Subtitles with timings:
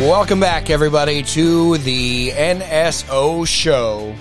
[0.00, 4.14] Welcome back, everybody, to the NSO show.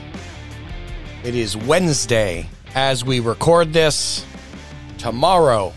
[1.24, 4.26] It is Wednesday as we record this.
[4.98, 5.72] Tomorrow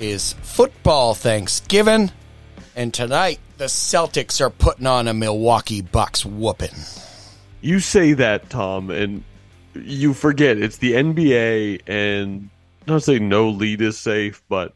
[0.00, 2.10] is football Thanksgiving,
[2.74, 6.74] and tonight the Celtics are putting on a Milwaukee Bucks whooping.
[7.60, 9.22] You say that, Tom, and
[9.74, 12.48] you forget it's the NBA, and
[12.86, 14.72] not say no lead is safe, but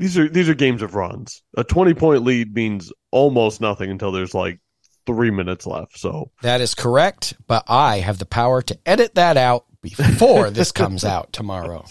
[0.00, 1.42] these are these are games of runs.
[1.56, 4.58] A twenty point lead means almost nothing until there's like
[5.06, 5.98] three minutes left.
[5.98, 10.72] So That is correct, but I have the power to edit that out before this
[10.72, 11.84] comes out tomorrow.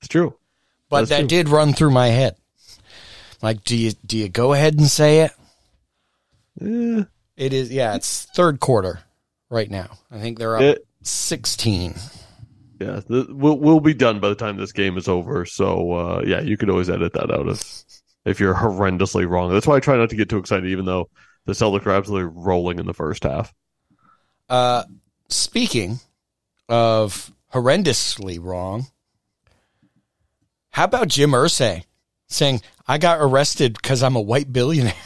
[0.00, 0.34] it's true.
[0.90, 1.28] But That's that true.
[1.28, 2.36] did run through my head.
[3.42, 5.32] Like, do you do you go ahead and say it?
[6.60, 7.04] Eh,
[7.36, 7.94] It is, yeah.
[7.94, 9.00] It's third quarter
[9.50, 9.90] right now.
[10.10, 11.94] I think they're up It- sixteen.
[12.80, 15.44] Yeah, we'll we'll be done by the time this game is over.
[15.44, 17.84] So uh, yeah, you could always edit that out if
[18.24, 19.52] if you're horrendously wrong.
[19.52, 21.08] That's why I try not to get too excited, even though
[21.46, 23.52] the Celtics are absolutely rolling in the first half.
[24.48, 24.84] Uh,
[25.28, 26.00] speaking
[26.68, 28.86] of horrendously wrong,
[30.70, 31.84] how about Jim Irsay
[32.28, 34.94] saying I got arrested because I'm a white billionaire?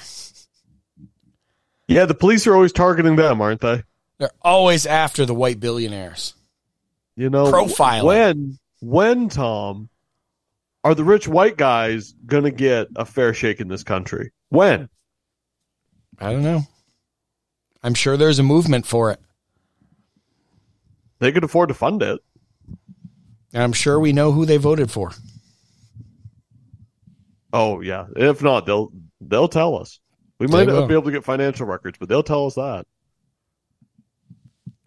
[1.89, 3.83] Yeah, the police are always targeting them, aren't they?
[4.17, 6.33] They're always after the white billionaires.
[7.17, 8.05] You know, Profiling.
[8.05, 9.89] when when Tom
[10.85, 14.33] are the rich white guys going to get a fair shake in this country?
[14.49, 14.89] When?
[16.19, 16.63] I don't know.
[17.83, 19.21] I'm sure there's a movement for it.
[21.19, 22.21] They could afford to fund it.
[23.53, 25.13] And I'm sure we know who they voted for.
[27.53, 28.07] Oh yeah.
[28.17, 28.91] If not, they'll
[29.21, 30.01] they'll tell us.
[30.39, 32.87] We might not be able to get financial records, but they'll tell us that.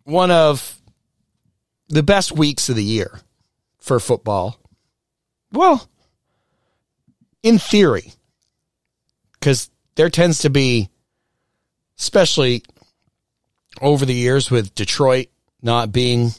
[0.03, 0.81] One of
[1.87, 3.19] the best weeks of the year
[3.79, 4.59] for football.
[5.51, 5.87] Well,
[7.43, 8.13] in theory,
[9.33, 10.89] because there tends to be,
[11.99, 12.63] especially
[13.81, 15.27] over the years with Detroit
[15.61, 16.31] not being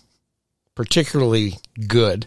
[0.74, 2.26] particularly good,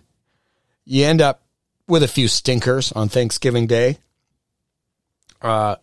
[0.86, 1.44] you end up
[1.88, 3.98] with a few stinkers on Thanksgiving Day.
[5.42, 5.76] Uh,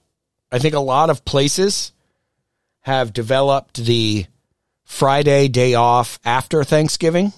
[0.50, 1.92] I think a lot of places
[2.80, 4.26] have developed the
[4.86, 7.32] Friday day off after Thanksgiving.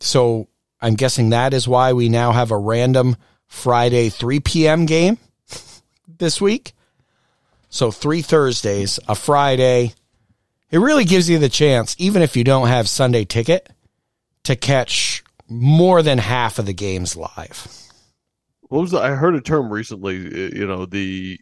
[0.00, 0.48] So
[0.80, 4.86] I'm guessing that is why we now have a random Friday 3 p.m.
[4.86, 5.18] game
[6.18, 6.72] this week.
[7.68, 9.92] So three Thursdays, a Friday.
[10.70, 13.68] It really gives you the chance, even if you don't have Sunday ticket,
[14.44, 17.68] to catch more than half of the games live.
[18.62, 20.16] What was the, I heard a term recently?
[20.56, 21.38] You know the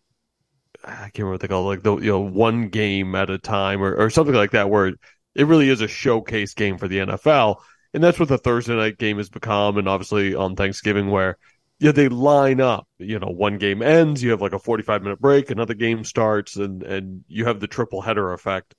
[0.85, 3.39] I can't remember what they call it, like the you know one game at a
[3.39, 4.89] time or or something like that, where
[5.35, 7.57] it really is a showcase game for the NFL,
[7.95, 11.39] and that's what the Thursday night game has become, and obviously on Thanksgiving where
[11.81, 12.87] yeah they line up.
[12.99, 16.05] You know, one game ends, you have like a forty five minute break, another game
[16.05, 18.75] starts, and and you have the triple header effect.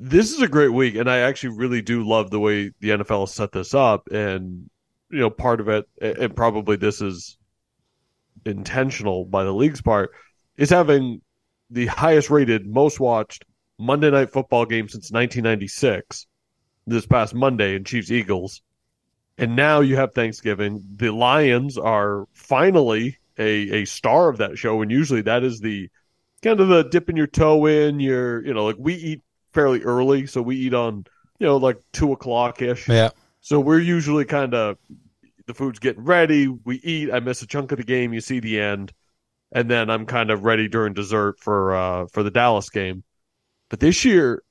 [0.00, 3.20] This is a great week, and I actually really do love the way the NFL
[3.22, 4.68] has set this up, and
[5.10, 7.38] you know part of it and probably this is
[8.44, 10.10] intentional by the league's part
[10.56, 11.20] is having
[11.70, 13.44] the highest rated most watched
[13.78, 16.26] monday night football game since 1996
[16.86, 18.62] this past monday in chiefs eagles
[19.38, 24.80] and now you have thanksgiving the lions are finally a, a star of that show
[24.82, 25.88] and usually that is the
[26.42, 29.22] kind of the dipping your toe in your you know like we eat
[29.52, 31.04] fairly early so we eat on
[31.38, 33.10] you know like two o'clock ish Yeah.
[33.40, 34.76] so we're usually kind of
[35.46, 36.48] the food's getting ready.
[36.48, 37.12] We eat.
[37.12, 38.14] I miss a chunk of the game.
[38.14, 38.94] You see the end,
[39.54, 43.04] and then I'm kind of ready during dessert for uh, for the Dallas game.
[43.70, 44.42] But this year,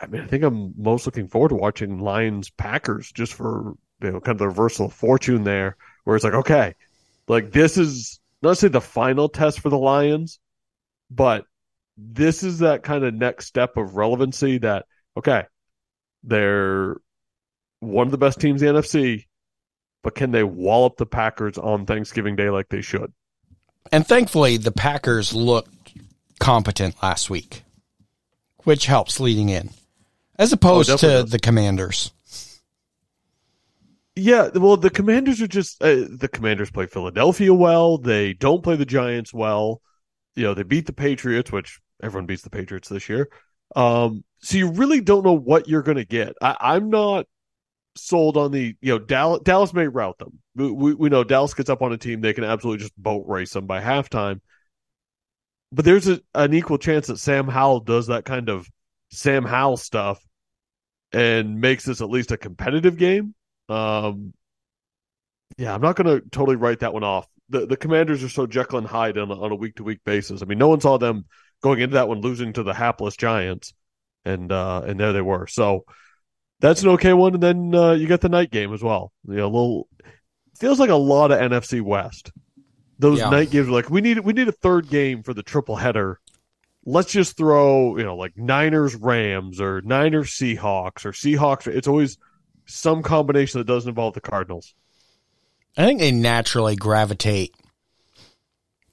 [0.00, 4.12] I mean, I think I'm most looking forward to watching Lions Packers just for you
[4.12, 6.74] know kind of the reversal of fortune there, where it's like okay,
[7.26, 10.38] like this is not say the final test for the Lions,
[11.10, 11.44] but
[11.96, 14.84] this is that kind of next step of relevancy that
[15.16, 15.44] okay,
[16.22, 16.96] they're
[17.80, 19.24] one of the best teams in the NFC,
[20.02, 23.12] but can they wallop the Packers on Thanksgiving Day like they should?
[23.92, 25.70] And thankfully, the Packers looked
[26.38, 27.62] competent last week,
[28.64, 29.70] which helps leading in,
[30.38, 31.30] as opposed Oh, to does.
[31.30, 32.12] the Commanders.
[34.16, 37.96] Yeah, well, the Commanders are just uh, the Commanders play Philadelphia well.
[37.98, 39.80] They don't play the Giants well.
[40.36, 43.28] You know, they beat the Patriots, which everyone beats the Patriots this year.
[43.76, 46.34] Um, so you really don't know what you're going to get.
[46.42, 47.26] I, I'm not
[47.96, 49.40] sold on the you know Dallas.
[49.42, 50.38] Dallas may rout them.
[50.54, 53.52] We, we know Dallas gets up on a team they can absolutely just boat race
[53.52, 54.40] them by halftime.
[55.72, 58.68] But there's a, an equal chance that Sam Howell does that kind of
[59.10, 60.20] Sam Howell stuff
[61.12, 63.34] and makes this at least a competitive game.
[63.68, 64.32] Um,
[65.56, 67.26] yeah, I'm not going to totally write that one off.
[67.48, 70.42] The the Commanders are so Jekyll and Hyde on on a week to week basis.
[70.42, 71.24] I mean, no one saw them
[71.62, 73.74] going into that one losing to the hapless Giants,
[74.24, 75.46] and uh, and there they were.
[75.46, 75.84] So
[76.60, 77.34] that's an okay one.
[77.34, 79.12] And then uh, you get the night game as well.
[79.26, 79.88] You know, a little
[80.56, 82.32] feels like a lot of NFC West.
[82.98, 83.30] Those Yeah.
[83.30, 86.20] night games are like we need we need a third game for the triple header.
[86.84, 91.66] Let's just throw you know like Niners Rams or Niners Seahawks or Seahawks.
[91.66, 92.18] It's always
[92.66, 94.74] some combination that doesn't involve the Cardinals.
[95.76, 97.54] I think they naturally gravitate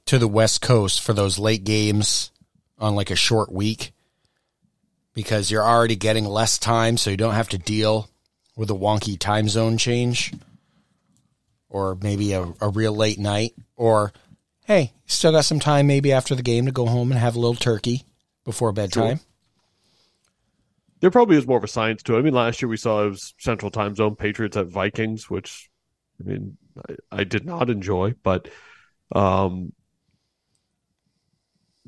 [0.06, 2.32] to the West Coast for those late games
[2.80, 3.92] on like a short week
[5.18, 8.08] because you're already getting less time, so you don't have to deal
[8.56, 10.32] with a wonky time zone change
[11.70, 13.56] or maybe a, a real late night.
[13.76, 14.14] Or,
[14.66, 17.40] hey, still got some time maybe after the game to go home and have a
[17.40, 18.04] little turkey
[18.46, 19.20] before bedtime.
[21.00, 22.20] There probably is more of a science to it.
[22.20, 25.72] I mean, last year we saw it was Central Time Zone Patriots at Vikings, which
[26.22, 28.14] I mean I, I did not enjoy.
[28.22, 28.50] But
[29.16, 29.74] um,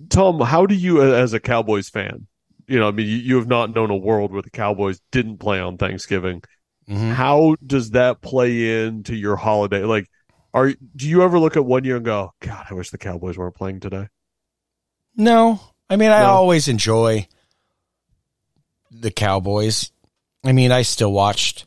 [0.09, 2.25] Tom, how do you, as a Cowboys fan,
[2.69, 5.37] you know, I mean, you, you have not known a world where the Cowboys didn't
[5.37, 6.43] play on Thanksgiving.
[6.87, 7.13] Mhm.
[7.13, 9.83] How does that play into your holiday?
[9.83, 10.09] Like,
[10.53, 13.37] are do you ever look at one year and go, God, I wish the Cowboys
[13.37, 14.07] weren't playing today?
[15.15, 16.29] No, I mean I No.
[16.29, 17.27] always enjoy
[18.91, 19.91] the Cowboys.
[20.43, 21.65] I mean, I still watched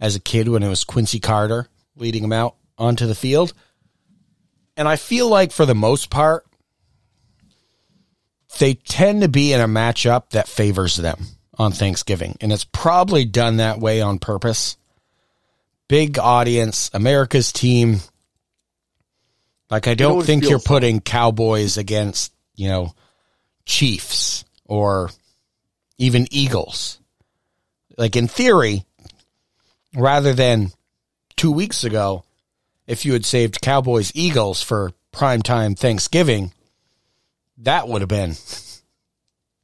[0.00, 3.52] as a kid when it was Quincy Carter leading them out onto the field,
[4.76, 6.46] and I feel like for the most part,
[8.58, 11.24] they tend to be in a matchup that favors them
[11.58, 14.76] on Thanksgiving, and it's probably done that way on purpose.
[15.88, 18.00] Big audience, America's team.
[19.70, 20.66] Like I don't think you're so.
[20.68, 22.94] putting Cowboys against, you know,
[23.64, 25.10] Chiefs or
[25.98, 26.98] even Eagles.
[27.96, 28.84] Like in theory,
[29.94, 30.70] rather than
[31.36, 32.24] two weeks ago,
[32.86, 36.52] if you had saved Cowboys Eagles for primetime Thanksgiving,
[37.58, 38.34] that would have been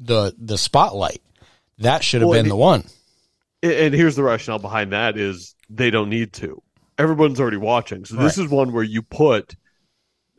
[0.00, 1.22] the the spotlight.
[1.78, 2.84] That should have Well, been the one.
[3.62, 6.62] And- here's the rationale behind that is they don't need to.
[6.98, 8.04] Everyone's already watching.
[8.04, 8.44] So this Right.
[8.46, 9.54] is one where you put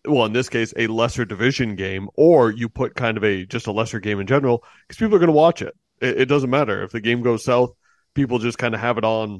[0.06, 3.68] well, in this case, a lesser division game, or you put kind of a just
[3.68, 5.74] a lesser game in general, because people are going to watch it.
[6.02, 6.22] it.
[6.22, 7.72] It doesn't matter if the game goes south.
[8.14, 9.40] People just kind of have it on.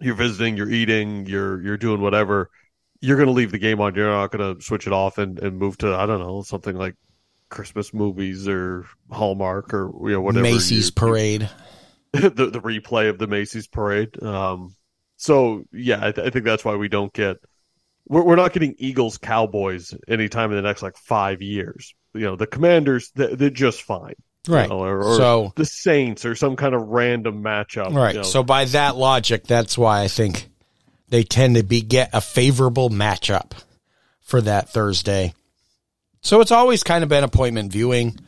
[0.00, 2.50] You're visiting, you're eating, you're you're doing whatever.
[3.00, 3.94] You're going to leave the game on.
[3.94, 6.74] You're not going to switch it off and, and move to I don't know something
[6.76, 6.96] like
[7.50, 10.42] Christmas movies or Hallmark or you know whatever.
[10.42, 11.50] Macy's you- parade.
[12.12, 14.20] the the replay of the Macy's parade.
[14.22, 14.74] Um,
[15.16, 17.36] so yeah, I, th- I think that's why we don't get
[18.08, 21.94] we're we're not getting Eagles Cowboys anytime in the next like five years.
[22.14, 24.14] You know, the Commanders they, they're just fine,
[24.48, 24.68] you Right.
[24.68, 27.92] know, or, or So the Saints or some kind of random matchup.
[27.94, 28.14] Right.
[28.14, 28.26] you know.
[28.26, 30.48] So by that logic, that's why I think
[31.10, 33.52] they tend to be get a favorable matchup
[34.22, 35.34] for that Thursday.
[36.22, 38.18] So it's always kind of been appointment viewing,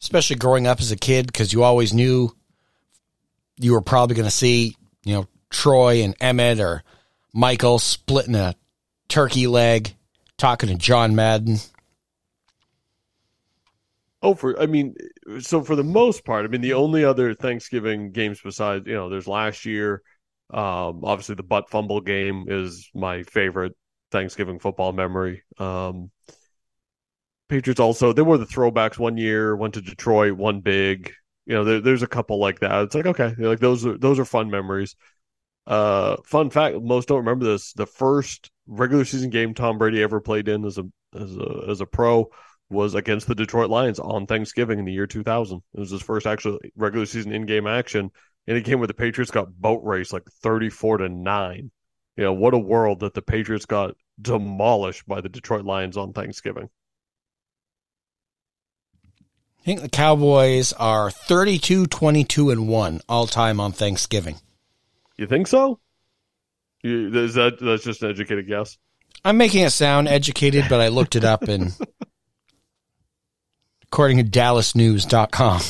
[0.00, 2.34] especially growing up as a kid, because you always knew
[3.58, 6.82] you were probably going to see, you know, Troy and Emmett or
[7.32, 8.54] Michael splitting a
[9.08, 9.94] turkey leg,
[10.36, 11.58] talking to John Madden.
[14.22, 14.96] Oh, for I mean,
[15.40, 19.08] so for the most part, I mean, the only other Thanksgiving games besides you know,
[19.08, 20.02] there's last year.
[20.50, 23.74] Um, obviously, the butt fumble game is my favorite
[24.10, 25.42] Thanksgiving football memory.
[25.58, 26.10] Um,
[27.50, 31.12] Patriots also they were the throwbacks one year, went to Detroit, one big.
[31.46, 32.84] You know, there, there's a couple like that.
[32.84, 34.94] It's like okay, like those are those are fun memories.
[35.66, 37.72] Uh, fun fact: most don't remember this.
[37.72, 41.80] The first regular season game Tom Brady ever played in as a as a as
[41.80, 42.30] a pro
[42.70, 45.60] was against the Detroit Lions on Thanksgiving in the year 2000.
[45.74, 48.12] It was his first actual regular season in-game action,
[48.46, 51.72] and it came where the Patriots got boat raced like 34 to nine.
[52.16, 56.12] You know what a world that the Patriots got demolished by the Detroit Lions on
[56.12, 56.68] Thanksgiving.
[59.60, 64.36] I think the Cowboys are 32, 22, and 1 all time on Thanksgiving.
[65.18, 65.78] You think so?
[66.82, 68.78] You, is that that's just an educated guess?
[69.22, 71.74] I'm making it sound educated, but I looked it up and
[73.84, 75.60] according to dallasnews.com.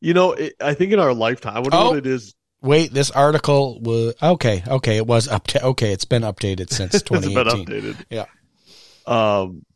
[0.00, 1.88] You know, it, I think in our lifetime, I wonder Oh.
[1.90, 2.34] what it is.
[2.62, 7.02] Wait, this article was okay, okay, it was up to okay, it's been updated since
[7.02, 7.36] 2018.
[7.46, 8.04] it's been updated.
[8.08, 8.24] Yeah.
[9.06, 9.66] Um,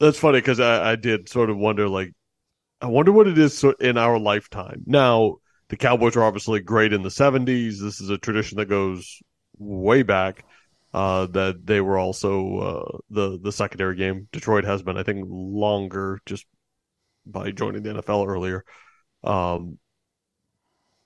[0.00, 2.12] that's funny because I, I did sort of wonder, like,
[2.84, 4.82] I wonder what it is in our lifetime.
[4.84, 5.36] Now,
[5.68, 7.80] the Cowboys were obviously great in the '70s.
[7.80, 9.22] This is a tradition that goes
[9.56, 10.44] way back.
[10.92, 14.28] Uh, that they were also uh, the the secondary game.
[14.32, 16.44] Detroit has been, I think, longer just
[17.24, 18.66] by joining the NFL earlier.
[19.22, 19.78] Um,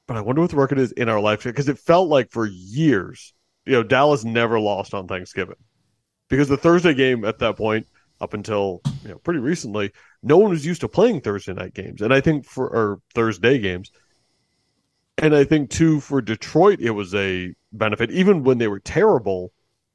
[0.09, 2.45] but I wonder what the record is in our lifetime because it felt like for
[2.45, 3.35] years,
[3.67, 5.55] you know, Dallas never lost on Thanksgiving
[6.29, 7.87] because the Thursday game at that point,
[8.21, 12.01] up until you know pretty recently, no one was used to playing Thursday night games,
[12.01, 13.91] and I think for or Thursday games,
[15.17, 19.53] and I think too for Detroit it was a benefit, even when they were terrible,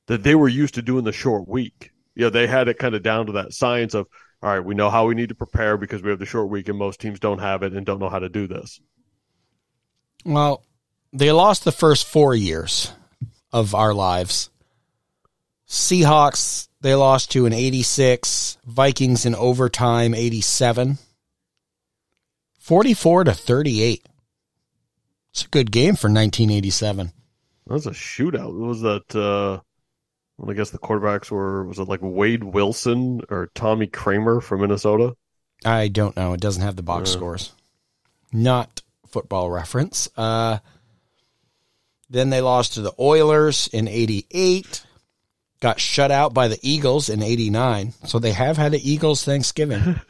[0.08, 1.92] that they were used to doing the short week.
[2.16, 4.08] You know, they had it kind of down to that science of
[4.44, 6.68] all right, we know how we need to prepare because we have the short week,
[6.68, 8.82] and most teams don't have it and don't know how to do this.
[10.26, 10.66] Well,
[11.14, 12.92] they lost the first four years
[13.54, 14.50] of our lives.
[15.68, 18.58] Seahawks, they lost to an 86.
[18.66, 20.98] Vikings in overtime, 87.
[22.60, 24.08] 44 to 38.
[25.32, 27.12] It's a good game for 1987.
[27.68, 28.54] That was a shootout.
[28.54, 29.62] Was that, uh,
[30.38, 34.62] well, I guess the quarterbacks were, was it like Wade Wilson or Tommy Kramer from
[34.62, 35.16] Minnesota?
[35.66, 36.34] I don't know.
[36.34, 37.54] It doesn't have the box scores.
[38.32, 40.10] Not football reference.
[40.18, 40.60] Uh,
[42.10, 44.84] then they lost to the Oilers in 88.
[45.64, 47.94] Got shut out by the Eagles in 89.
[48.06, 50.00] So they have had an Eagles Thanksgiving.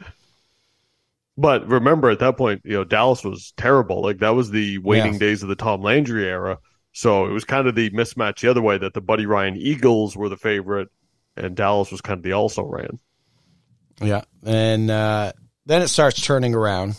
[1.36, 4.02] But remember, at that point, you know, Dallas was terrible.
[4.02, 5.18] Like that was the waning Yeah.
[5.18, 6.58] days of the Tom Landry era.
[6.92, 10.16] So it was kind of the mismatch the other way that the Buddy Ryan Eagles
[10.16, 10.90] were the favorite,
[11.36, 13.00] and Dallas was kind of the also ran.
[14.00, 14.22] yeah.
[14.44, 15.32] And uh,
[15.66, 16.94] then it starts turning around,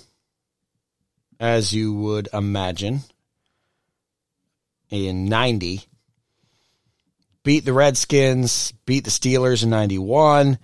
[1.40, 3.00] as you would imagine,
[4.90, 5.82] in 90.
[7.46, 10.58] Beat the Redskins, beat the Steelers in 91,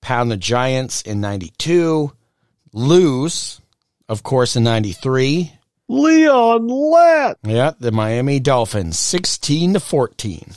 [0.00, 2.12] pound the Giants in 92,
[2.72, 3.60] lose,
[4.08, 5.52] of course, in 93.
[5.88, 10.52] Leon Lett, Yeah, the Miami Dolphins, 16 to 14.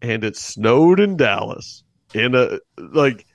[0.00, 1.82] and it snowed in Dallas.
[2.14, 3.26] And a like,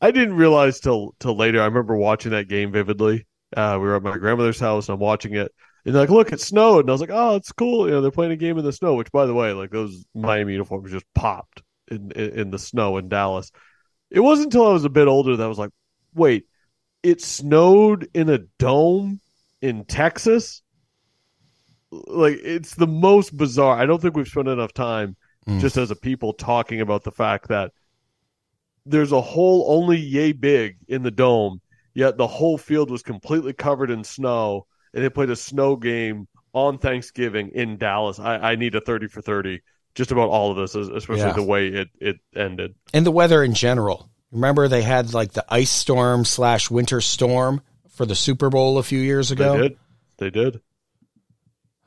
[0.00, 1.60] I didn't realize till till later.
[1.62, 3.24] I remember watching that game vividly.
[3.56, 5.54] Uh, we were at my grandmother's house, and I'm watching it.
[5.86, 6.80] And they're like, look, it snowed.
[6.80, 7.86] And I was like, oh, it's cool.
[7.86, 10.04] You know, they're playing a game in the snow, which, by the way, like those
[10.14, 13.50] Miami uniforms just popped in, in, in the snow in Dallas.
[14.10, 15.70] It wasn't until I was a bit older that I was like,
[16.14, 16.46] wait,
[17.02, 19.20] it snowed in a dome
[19.62, 20.62] in Texas?
[21.90, 23.78] Like, it's the most bizarre.
[23.78, 25.16] I don't think we've spent enough time
[25.46, 25.60] Mm.
[25.60, 27.72] just as a people talking about the fact that
[28.84, 31.60] there's a hole only yay big in the dome,
[31.94, 34.66] yet the whole field was completely covered in snow,
[34.96, 38.18] and they played a snow game on Thanksgiving in Dallas.
[38.18, 39.60] I, I need a 30 for 30
[39.94, 41.32] just about all of this, especially Yeah.
[41.34, 42.74] the way it, it ended.
[42.94, 44.08] And the weather in general.
[44.32, 47.60] Remember, they had like the ice storm slash winter storm
[47.90, 49.52] for the Super Bowl a few years ago?
[49.56, 49.78] They did.
[50.18, 50.60] They did.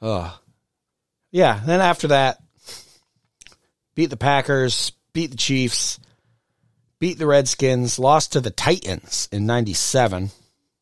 [0.03, 0.31] Ugh.
[1.31, 1.59] Yeah.
[1.65, 2.37] Then after that,
[3.95, 5.99] beat the Packers, beat the Chiefs,
[6.99, 10.29] beat the Redskins, lost to the Titans in 97.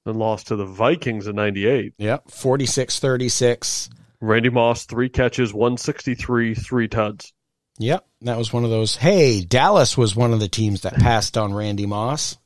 [0.08, 1.94] And lost to the Vikings in 98.
[1.98, 2.32] Yep.
[2.32, 3.90] 46 36.
[4.22, 7.34] Randy Moss, three catches, 163, three tuds.
[7.78, 8.06] Yep.
[8.22, 8.96] That was one of those.
[8.96, 12.38] Hey, Dallas was one of the teams that passed on Randy Moss.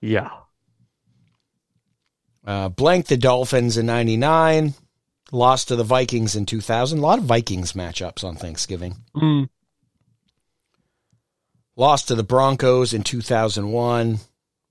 [0.00, 0.30] Yeah.
[2.46, 4.74] Uh, blanked the Dolphins in 99.
[5.32, 6.98] Lost to the Vikings in 2000.
[6.98, 8.96] A lot of Vikings matchups on Thanksgiving.
[9.16, 9.48] Mm.
[11.76, 14.18] Lost to the Broncos in 2001.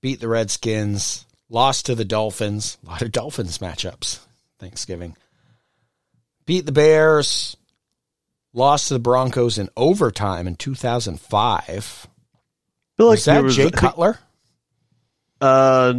[0.00, 1.23] Beat the Redskins.
[1.48, 2.78] Lost to the Dolphins.
[2.84, 4.20] A lot of Dolphins matchups.
[4.58, 5.16] Thanksgiving.
[6.46, 7.56] Beat the Bears.
[8.52, 11.62] Lost to the Broncos in overtime in 2005.
[11.68, 11.70] I
[12.96, 14.18] feel like Was that was- think- Cutler?
[15.40, 15.92] Uh,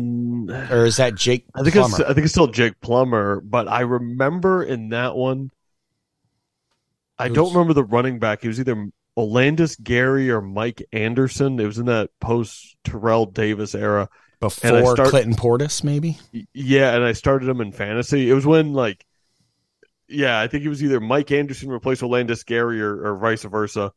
[0.71, 1.95] Or is that Jake I think Plummer?
[1.99, 5.51] it's I think it's still Jake Plummer, but I remember in that one,
[7.19, 8.41] I don't remember the running back.
[8.41, 8.87] He was either
[9.17, 11.59] Olandis Gary or Mike Anderson.
[11.59, 14.09] It was in that post Terrell Davis era.
[14.39, 16.19] Before start- Clinton Portis, maybe?
[16.53, 18.29] Yeah, and I started him in fantasy.
[18.29, 19.05] It was when like,
[20.07, 23.91] yeah, I think it was either Mike Anderson replaced Olandis Gary or, or vice versa.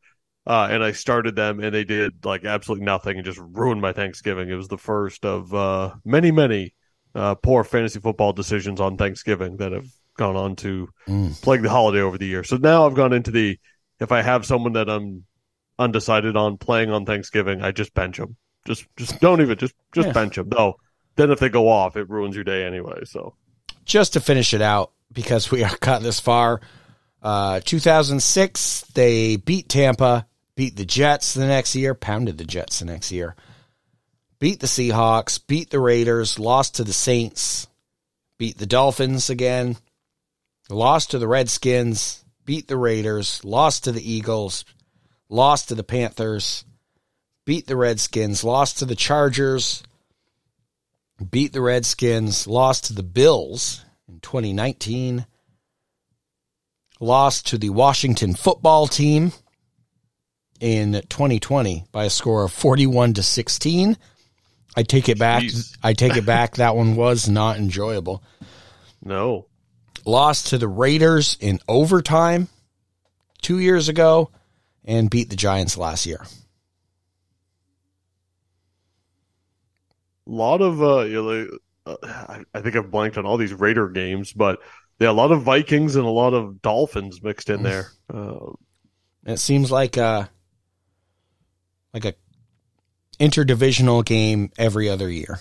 [0.47, 3.91] Uh, and I started them, and they did like absolutely nothing and just ruined my
[3.93, 4.49] Thanksgiving.
[4.49, 6.73] It was the first of uh, many, many
[7.13, 11.39] uh, poor fantasy football decisions on Thanksgiving that have gone on to Mm.
[11.41, 12.43] plague the holiday over the year.
[12.43, 13.59] So now I've gone into the
[13.99, 15.25] if I have someone that I'm
[15.77, 18.35] undecided on playing on Thanksgiving, I just bench them.
[18.69, 20.13] Just, just don't even just just Yeah.
[20.13, 20.47] bench them.
[20.49, 20.75] No,
[21.15, 23.01] then if they go off, it ruins your day anyway.
[23.03, 23.33] So
[23.83, 26.61] just to finish it out because we are got this far.
[27.21, 32.85] Uh, 2006, they beat Tampa, beat the Jets the next year, pounded the Jets the
[32.85, 33.35] next year,
[34.39, 37.67] beat the Seahawks, beat the Raiders, lost to the Saints,
[38.37, 39.75] beat the Dolphins again,
[40.69, 44.63] lost to the Redskins, beat the Raiders, lost to the Eagles,
[45.27, 46.63] lost to the Panthers,
[47.49, 49.81] beat the Redskins, lost to the Chargers,
[51.31, 55.25] beat the Redskins, lost to the Bills in 2019,
[56.99, 59.31] lost to the Washington football team
[60.59, 63.97] in 2020 by a score of 41 to 16,
[64.77, 65.41] I take it back.
[65.41, 65.75] Jeez.
[65.81, 66.57] I take it back.
[66.57, 68.21] That one was not enjoyable.
[69.03, 69.47] No.
[70.05, 72.47] Lost to the Raiders in overtime
[73.41, 74.29] two years ago
[74.85, 76.23] and beat the Giants last year.
[80.29, 81.47] Lot of uh, you know,
[81.85, 84.59] uh, I, I think I've blanked on all these Raider games, but
[84.99, 87.87] yeah, a lot of Vikings and a lot of Dolphins mixed in there.
[88.11, 88.53] Uh,
[89.25, 90.31] It seems like a
[91.93, 92.13] like a
[93.19, 95.39] interdivisional game every other year.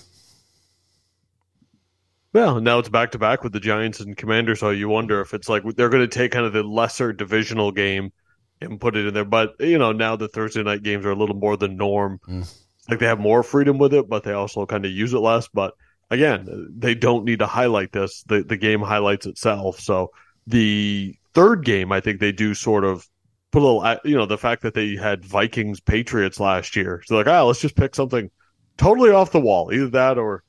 [2.35, 5.33] well, now it's back to back with the Giants and Commanders, so you wonder if
[5.33, 8.13] it's like they're going to take kind of the lesser divisional game
[8.61, 9.25] and put it in there.
[9.25, 12.21] But you know, now the Thursday night games are a little more the norm.
[12.29, 12.55] Mm.
[12.89, 15.49] Like they have more freedom with it, but they also kind of use it less.
[15.49, 15.75] But
[16.11, 18.23] again, they don't need to highlight this.
[18.25, 19.81] The the game highlights itself.
[19.81, 20.11] So
[20.47, 23.07] the third game, I think they do sort of
[23.51, 27.03] put a little, uh, you know, the fact that they had Vikings Patriots last year.
[27.07, 28.31] So like, ah, let's just pick something
[28.77, 29.73] totally off the wall.
[29.73, 30.43] Either that or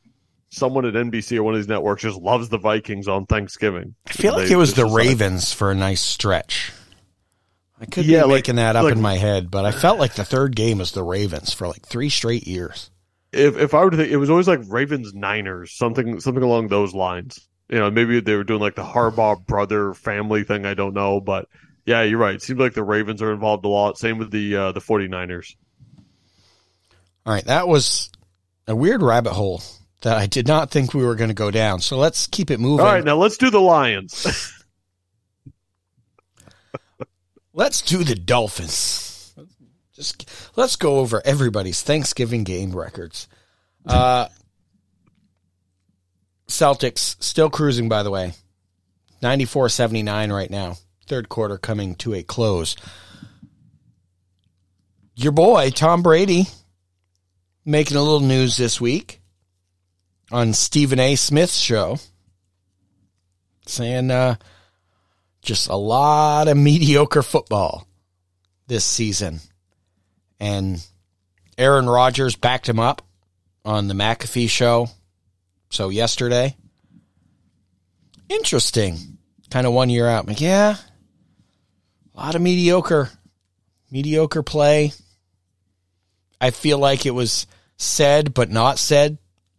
[0.49, 3.95] someone at NBC or one of these networks just loves the Vikings on Thanksgiving.
[4.07, 6.71] I feel like it was the Ravens for a nice stretch.
[7.81, 9.99] I could Yeah, be like- making that up like- in my head, but I felt
[9.99, 12.89] like the third game was the Ravens for like three straight years.
[13.31, 16.67] If if I were to think, it was always like Ravens Niners, something something along
[16.67, 17.39] those lines.
[17.69, 20.65] You know, maybe they were doing like the Harbaugh brother family thing.
[20.65, 21.47] I don't know, but
[21.85, 22.35] yeah, you're right.
[22.35, 23.97] It seems like the Ravens are involved a lot.
[23.99, 25.55] Same with the uh, the 49ers.
[27.25, 28.09] All right, that was
[28.67, 29.61] a weird rabbit hole
[30.01, 31.81] that I did not think we were going to go down.
[31.81, 32.83] So let's keep it moving.
[32.85, 34.53] All right, now let's do the Lions.
[37.59, 39.33] Let's do the Dolphins.
[39.93, 43.27] Just let's go over everybody's Thanksgiving game records.
[43.85, 44.29] Uh,
[46.47, 48.31] Celtics still cruising, by the way.
[49.21, 50.77] 94 79 right now.
[51.07, 52.77] Third quarter coming to a close.
[55.15, 56.45] Your boy, Tom Brady,
[57.65, 59.19] making a little news this week
[60.31, 61.17] on Stephen A.
[61.17, 61.97] Smith's show,
[63.65, 64.35] saying, uh,
[65.41, 67.87] just a lot of mediocre football
[68.67, 69.39] this season.
[70.39, 70.85] And
[71.57, 73.01] Aaron Rodgers backed him up
[73.65, 74.87] on the McAfee show.
[75.69, 76.55] So yesterday,
[78.29, 79.17] interesting.
[79.49, 80.27] Kind of one year out.
[80.27, 80.75] Like, yeah,
[82.13, 83.09] a lot of mediocre,
[83.91, 84.93] mediocre play.
[86.39, 87.47] I feel like it was
[87.77, 89.17] said but not said.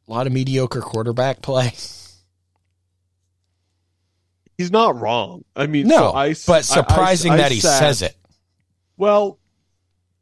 [0.09, 1.73] A lot of mediocre quarterback play.
[4.61, 5.43] He's not wrong.
[5.57, 8.15] I mean, No, so I, but surprising I- I that he sat- says it.
[8.99, 9.39] Well,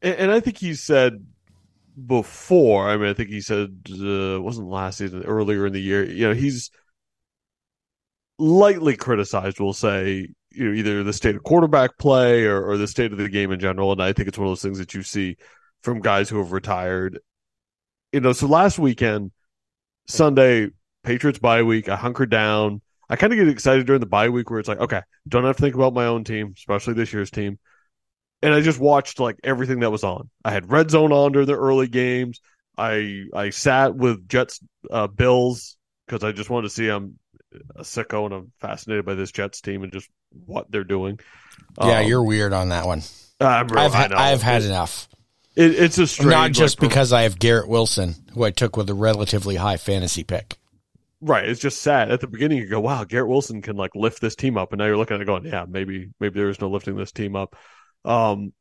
[0.01, 1.27] and, and I think he said
[2.07, 2.89] before.
[2.89, 6.05] I mean, I think he said uh, wasn't last season, earlier in the year.
[6.05, 6.71] You know, he's
[8.39, 9.59] lightly criticized.
[9.59, 13.19] We'll say you know either the state of quarterback play or, or the state of
[13.19, 13.91] the game in general.
[13.91, 15.37] And I think it's one of those things that you see
[15.83, 17.19] from guys who have retired.
[18.13, 19.33] You know, so last weekend,
[20.07, 20.69] Sunday,
[21.03, 21.89] Patriots bye week.
[21.89, 22.83] I hunkered down.
[23.09, 25.57] I kind of get excited during the bye week where it's like, okay, don't have
[25.57, 27.59] to think about my own team, especially this year's team
[28.43, 30.31] and I just watched like everything that was on.
[30.45, 32.41] I had Red Zone on during the early games.
[32.77, 37.19] I I sat with Jets uh, Bills because I just wanted to see I'm
[37.75, 40.09] a sicko and I'm fascinated by this Jets team and just
[40.47, 41.19] what they're doing.
[41.81, 43.03] Yeah, Um, you're weird on that one.
[43.41, 44.13] I'm real, I've I had.
[44.13, 45.09] I've had it, enough.
[45.57, 48.77] it- It's a strange, Not just like, because I have Garrett Wilson, who I took
[48.77, 50.59] with a relatively high fantasy pick.
[51.21, 51.49] Right.
[51.49, 52.11] It's just sad.
[52.11, 54.79] At the beginning, you go, "Wow, Garrett Wilson can like lift this team up," and
[54.79, 57.37] now you're looking at it going, "Yeah, maybe maybe there is no lifting this team
[57.37, 57.57] up."
[58.05, 58.53] Um,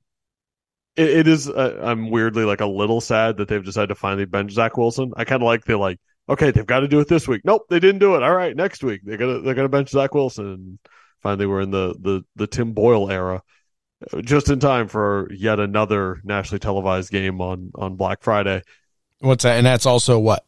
[0.95, 1.47] it, it is.
[1.49, 5.13] Uh, I'm weirdly like a little sad that they've decided to finally bench Zach Wilson.
[5.15, 7.41] I kind of like the like, okay, they've got to do it this week.
[7.45, 8.23] Nope, they didn't do it.
[8.23, 10.45] All right, next week they're gonna they're gonna bench Zach Wilson.
[10.45, 10.79] And
[11.21, 13.43] finally, we're in the the the Tim Boyle era,
[14.11, 18.63] uh, just in time for yet another nationally televised game on on Black Friday.
[19.19, 19.57] What's that?
[19.57, 20.46] And that's also what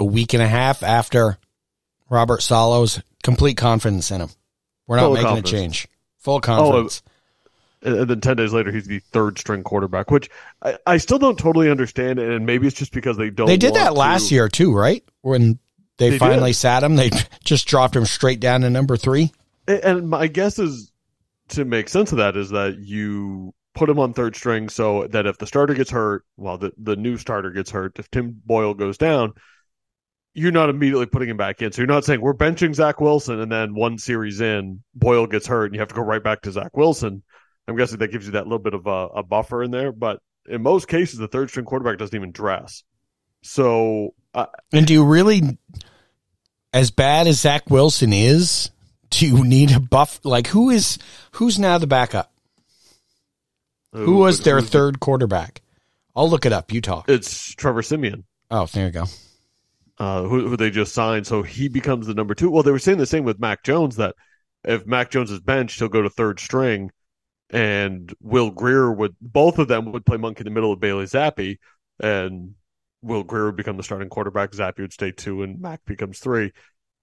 [0.00, 1.38] a week and a half after
[2.10, 4.30] Robert Saleh's complete confidence in him.
[4.86, 5.50] We're not Full making confidence.
[5.50, 5.88] a change.
[6.18, 7.02] Full oh, confidence.
[7.82, 10.30] And and then 10 days later, he's the third string quarterback, which
[10.62, 12.18] I, I still don't totally understand.
[12.18, 13.46] And maybe it's just because they don't.
[13.46, 15.04] they did that last to- year too, right?
[15.20, 15.58] When
[15.98, 16.56] they, They finally did.
[16.56, 17.10] sat him, they
[17.44, 19.32] just dropped him straight down to number three.
[19.68, 20.90] And- And my guess is
[21.50, 25.26] to make sense of that is that you put him on third string so that
[25.26, 28.72] if the starter gets hurt, well, the, the new starter gets hurt, if Tim Boyle
[28.72, 29.34] goes down,
[30.34, 31.72] you're not immediately putting him back in.
[31.72, 35.46] So you're not saying we're benching Zach Wilson and then one series in, Boyle gets
[35.46, 37.22] hurt and you have to go right back to Zach Wilson.
[37.66, 39.92] I'm guessing that gives you that little bit of a, a buffer in there.
[39.92, 42.82] But in most cases, the third string quarterback doesn't even dress.
[43.42, 45.56] So uh, And do you really,
[46.72, 48.70] as bad as Zach Wilson is,
[49.10, 50.20] do you need a buff?
[50.24, 50.98] Like who is
[51.32, 52.32] who's now the backup?
[53.92, 55.62] Who was their third quarterback?
[56.16, 56.72] I'll look it up.
[56.72, 57.08] You talk.
[57.08, 58.24] It's Trevor Siemian.
[58.50, 59.04] Oh, there you go.
[59.96, 62.50] Uh, who, who they just signed, so he becomes the number two.
[62.50, 64.16] Well, they were saying the same with Mac Jones that
[64.64, 66.90] if Mac Jones is benched, he'll go to third string,
[67.50, 71.04] and Will Grier would both of them would play monkey in the middle of Bailey
[71.04, 71.58] Zappe,
[72.00, 72.54] and
[73.02, 74.50] Will Grier would become the starting quarterback.
[74.50, 76.52] Zappe would stay two, and Mac becomes three.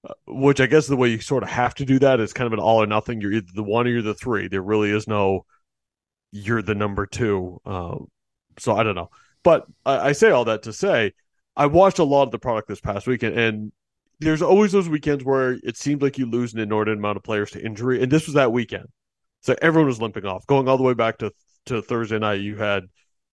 [0.03, 2.47] Uh, which I guess the way you sort of have to do that is kind
[2.47, 3.21] of an all or nothing.
[3.21, 4.47] You're either the one or you're the three.
[4.47, 5.45] There really is no
[6.31, 7.61] you're the number two.
[7.65, 8.07] Um,
[8.57, 9.11] so I don't know,
[9.43, 11.13] but I, I, say all that to say
[11.55, 13.71] I watched a lot of the product this past weekend, and
[14.19, 17.51] there's always those weekends where it seems like you lose an inordinate amount of players
[17.51, 18.85] to injury, and this was that weekend.
[19.41, 20.45] So everyone was limping off.
[20.47, 21.31] Going all the way back to
[21.65, 22.83] to Thursday night, you had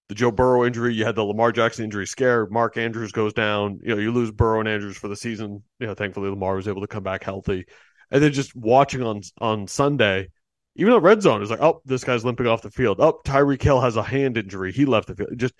[0.08, 2.46] the Joe Burrow injury, you had the Lamar Jackson injury scare.
[2.46, 3.78] Mark Andrews goes down.
[3.82, 5.62] You know, you lose Burrow and Andrews for the season.
[5.78, 7.66] You know, thankfully Lamar was able to come back healthy.
[8.10, 10.28] And then just watching on on Sunday,
[10.76, 13.00] even at red zone, it's like, oh, this guy's limping off the field.
[13.00, 14.72] Oh, Tyreek Hill has a hand injury.
[14.72, 15.30] He left the field.
[15.36, 15.54] Just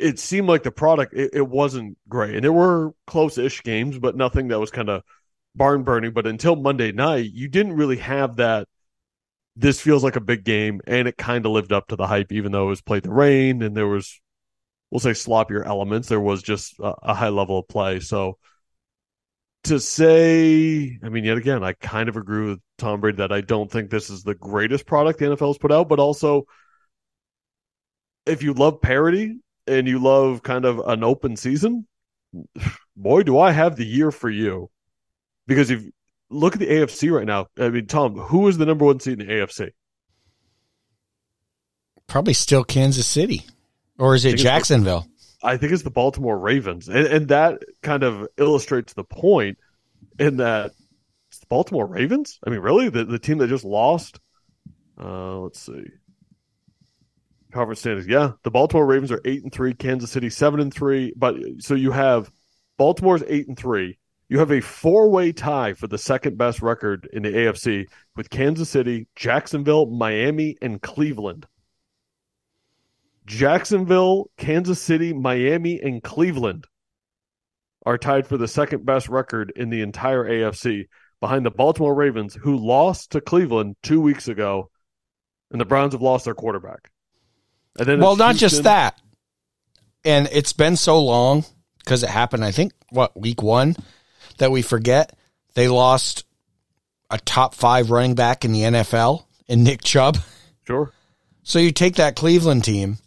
[0.00, 2.34] it seemed like the product it, it wasn't great.
[2.34, 5.02] And there were close ish games, but nothing that was kind of
[5.54, 6.12] barn burning.
[6.12, 8.68] But until Monday night, you didn't really have that
[9.56, 12.32] this feels like a big game, and it kind of lived up to the hype,
[12.32, 14.20] even though it was played the rain and there was,
[14.90, 16.08] we'll say, sloppier elements.
[16.08, 18.00] There was just a, a high level of play.
[18.00, 18.38] So
[19.64, 23.42] to say, I mean, yet again, I kind of agree with Tom Brady that I
[23.42, 26.46] don't think this is the greatest product the NFL has put out, but also
[28.24, 31.86] if you love parity and you love kind of an open season,
[32.96, 34.70] boy, do I have the year for you.
[35.46, 35.84] Because if
[36.30, 37.48] look at the AFC right now.
[37.58, 39.70] I mean, Tom, who is the number one seed in the AFC?
[42.06, 43.44] Probably still Kansas City,
[43.98, 45.06] or is it Jacksonville?
[45.42, 49.58] I think it's the Baltimore Ravens, and, and that kind of illustrates the point
[50.18, 50.72] in that
[51.28, 52.40] it's the Baltimore Ravens.
[52.44, 54.18] I mean, really, the the team that just lost.
[55.00, 55.84] Uh, let's see.
[57.52, 58.06] Conference standings.
[58.06, 59.74] Yeah, the Baltimore Ravens are eight and three.
[59.74, 61.12] Kansas City seven and three.
[61.16, 62.30] But so you have
[62.78, 63.98] Baltimore's eight and three.
[64.28, 67.86] You have a four way tie for the second best record in the AFC
[68.16, 71.46] with Kansas City, Jacksonville, Miami, and Cleveland.
[73.26, 76.66] Jacksonville, Kansas City, Miami, and Cleveland
[77.86, 80.86] are tied for the second best record in the entire AFC
[81.20, 84.70] behind the Baltimore Ravens, who lost to Cleveland two weeks ago,
[85.50, 86.90] and the Browns have lost their quarterback.
[87.78, 88.48] And then well, not Houston.
[88.48, 89.00] just that.
[90.04, 91.44] And it's been so long
[91.78, 93.76] because it happened, I think, what, week one?
[94.40, 95.16] that we forget.
[95.54, 96.24] They lost
[97.08, 100.18] a top five running back in the NFL in Nick Chubb.
[100.66, 100.92] Sure.
[101.42, 102.98] So you take that Cleveland team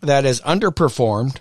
[0.00, 1.38] that has underperformed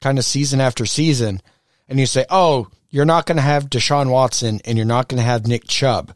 [0.00, 1.40] kind of season after season,
[1.88, 5.18] and you say, oh, you're not going to have Deshaun Watson and you're not going
[5.18, 6.14] to have Nick Chubb.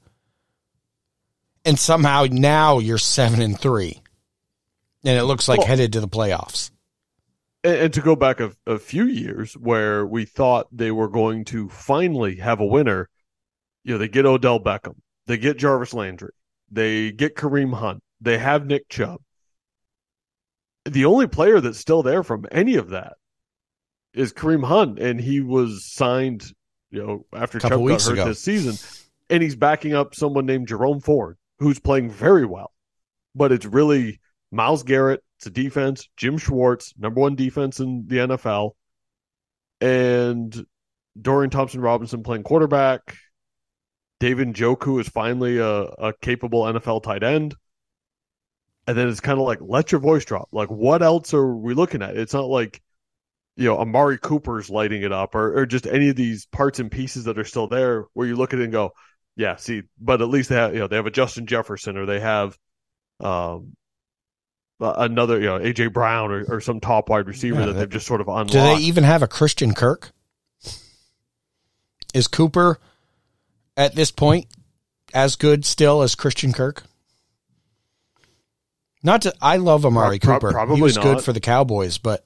[1.65, 4.02] And somehow now you're seven and three.
[5.05, 6.71] And it looks like well, headed to the playoffs
[7.65, 11.45] and, and to go back a, a few years where we thought they were going
[11.47, 13.09] to finally have a winner,
[13.85, 16.33] you know, they get Odell Beckham, they get Jarvis Landry,
[16.71, 19.21] they get Kareem Hunt, they have Nick Chubb.
[20.85, 23.15] The only player that's still there from any of that
[24.15, 26.53] is Kareem Hunt, and he was signed,
[26.91, 28.25] you know, after Chubb got hurt ago.
[28.25, 28.77] this season,
[29.31, 32.73] and he's backing up someone named Jerome Ford, who's playing very well.
[33.35, 34.21] But it's really
[34.53, 36.09] Myles Garrett, it's a defense.
[36.17, 38.73] Jim Schwartz, number one defense in the NFL,
[39.81, 40.65] and
[41.21, 43.17] Dorian Thompson Robinson playing quarterback.
[44.21, 47.57] David Njoku is finally a, a capable NFL tight end.
[48.87, 50.49] And then it's kind of like, let your voice drop.
[50.53, 52.17] Like, what else are we looking at?
[52.17, 52.81] It's not like,
[53.57, 56.91] you know, Amari Cooper's lighting it up or, or just any of these parts and
[56.91, 58.93] pieces that are still there where you look at it and go,
[59.37, 62.07] yeah, see, but at least they have, you know, they have a Justin Jefferson or
[62.07, 62.57] they have,
[63.21, 63.75] um,
[64.83, 68.07] another, you know, AJ Brown or, or some top wide receiver yeah, that they've just
[68.07, 68.53] sort of unlocked.
[68.53, 70.13] Do they even have a Christian Kirk?
[72.15, 72.79] Is Cooper
[73.77, 74.47] at this point
[75.15, 76.83] as good still as Christian Kirk?
[79.03, 80.53] Not to, I love Amari Pro- Cooper.
[80.53, 81.05] Probably he was not.
[81.05, 82.25] good for the Cowboys, but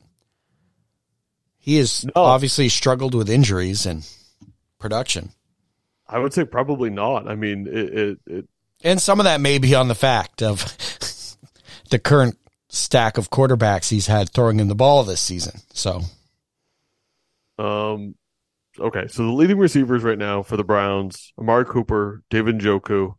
[1.59, 2.13] he has no.
[2.17, 4.07] obviously struggled with injuries and
[4.79, 5.31] production.
[6.09, 7.27] I would say probably not.
[7.27, 8.49] I mean, it, it, it
[8.85, 10.63] and some of that may be on the fact of
[11.91, 12.39] the current
[12.69, 15.61] stack of quarterbacks he's had throwing him the ball this season.
[15.73, 16.03] So,
[17.59, 18.15] um,
[18.79, 19.07] okay.
[19.09, 23.15] So the leading receivers right now for the Browns: Amari Cooper, David Njoku.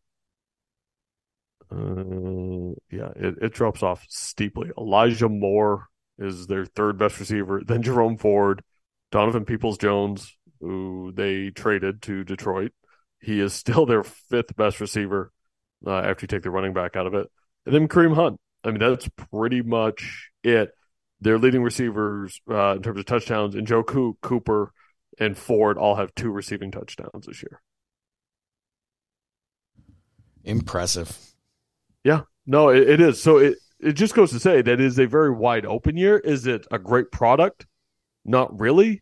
[1.70, 4.72] Uh, yeah, it, it drops off steeply.
[4.78, 7.62] Elijah Moore is their third best receiver.
[7.68, 8.64] Then Jerome Ford,
[9.12, 12.72] Donovan Peoples Jones, who they traded to Detroit.
[13.20, 15.32] He is still their fifth best receiver
[15.86, 17.28] uh, after you take the running back out of it.
[17.66, 20.72] And then Kareem Hunt, I mean, that's pretty much it.
[21.22, 24.74] their leading receivers uh, in terms of touchdowns, and Joe Cooper
[25.20, 27.62] and Ford all have two receiving touchdowns this year.
[30.44, 31.18] Impressive.
[32.04, 33.22] Yeah, no, it, it is.
[33.22, 36.18] So it it just goes to say that is a very wide open year.
[36.20, 37.66] Is it a great product?
[38.26, 39.02] Not really,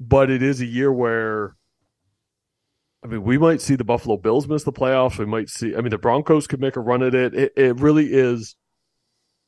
[0.00, 1.56] but it is a year where
[3.04, 5.18] I mean, we might see the Buffalo Bills miss the playoffs.
[5.18, 7.34] We might see, I mean, the Broncos could make a run at it.
[7.34, 8.54] It, it really is,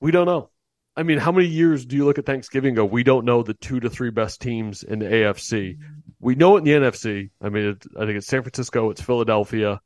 [0.04, 0.50] we don't know.
[0.94, 3.54] I mean, how many years do you look at Thanksgiving go, we don't know the
[3.54, 5.78] two to three best teams in the AFC?
[5.78, 5.84] Mm-hmm.
[6.20, 7.30] We know it in the NFC.
[7.40, 9.80] I mean, it, I think it's San Francisco, it's Philadelphia,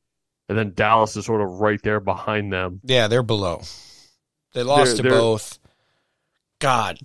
[0.48, 2.80] and then Dallas is sort of right there behind them.
[2.82, 3.62] Yeah, they're below.
[4.54, 5.60] They lost they're, to they're, both.
[6.58, 6.98] God,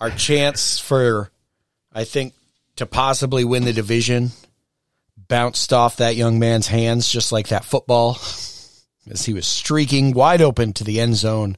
[0.00, 1.32] our chance for,
[1.92, 2.34] I think,
[2.76, 4.30] to possibly win the division
[5.16, 8.12] bounced off that young man's hands just like that football
[9.10, 11.56] as he was streaking wide open to the end zone.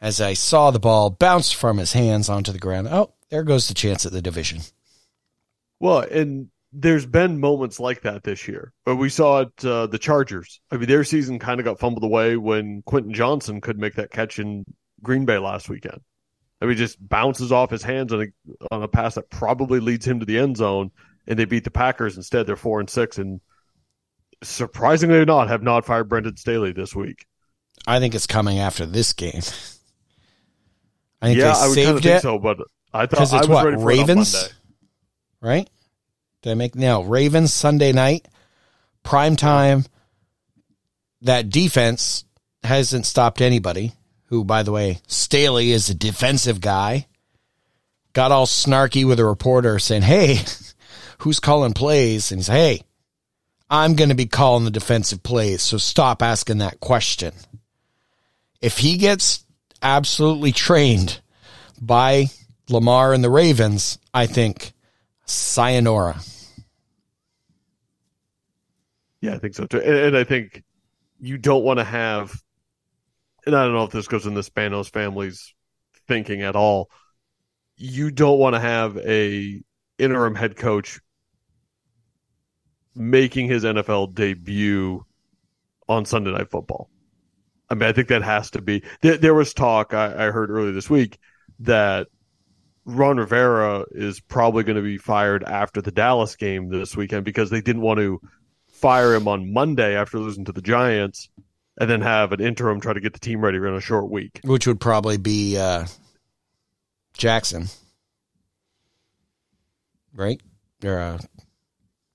[0.00, 2.88] As I saw the ball bounce from his hands onto the ground.
[2.90, 4.60] Oh, there goes the chance at the division.
[5.80, 8.72] Well, and there's been moments like that this year.
[8.84, 10.60] But we saw it uh, the Chargers.
[10.70, 14.10] I mean, their season kind of got fumbled away when Quentin Johnston could make that
[14.10, 14.64] catch in
[15.02, 16.00] Green Bay last weekend.
[16.60, 20.06] I mean, just bounces off his hands on a on a pass that probably leads
[20.06, 20.90] him to the end zone,
[21.26, 22.46] and they beat the Packers instead.
[22.46, 23.40] They're four and six, and
[24.42, 27.26] surprisingly or not, have not fired Brandon Staley this week.
[27.86, 29.42] I think it's coming after this game.
[31.20, 32.58] I think yeah, I would kind of think so, but
[32.92, 34.54] I thought I was what, ready for Ravens,
[35.40, 35.68] right?
[36.42, 38.26] Did I make now Ravens Sunday night
[39.02, 39.84] prime time?
[41.22, 42.24] That defense
[42.62, 43.92] hasn't stopped anybody.
[44.26, 47.06] Who, by the way, Staley is a defensive guy.
[48.12, 50.40] Got all snarky with a reporter saying, "Hey,
[51.18, 52.30] who's calling plays?
[52.30, 52.82] And he's, hey,
[53.68, 55.62] I'm going to be calling the defensive plays.
[55.62, 57.32] So stop asking that question.
[58.60, 59.44] If he gets
[59.86, 61.20] absolutely trained
[61.80, 62.26] by
[62.68, 64.72] Lamar and the Ravens, I think
[65.26, 66.18] sayonara.
[69.20, 69.78] Yeah, I think so too.
[69.78, 70.64] And, and I think
[71.20, 72.34] you don't want to have,
[73.46, 75.54] and I don't know if this goes in the Spanos family's
[76.08, 76.90] thinking at all.
[77.76, 79.62] You don't want to have a
[79.98, 81.00] interim head coach
[82.96, 85.06] making his NFL debut
[85.88, 86.90] on Sunday Night Football.
[87.68, 88.82] I mean, I think that has to be.
[89.00, 91.18] There, there was talk I, I, heard earlier this week
[91.60, 92.08] that
[92.84, 97.50] Ron Rivera is probably going to be fired after the Dallas game this weekend because
[97.50, 98.20] they didn't want to
[98.68, 101.28] fire him on Monday after losing to the Giants
[101.78, 104.40] and then have an interim try to get the team ready in a short week.
[104.44, 105.86] Which would probably be uh,
[107.14, 107.66] Jackson.
[110.14, 110.40] Right?
[110.84, 111.18] Or uh,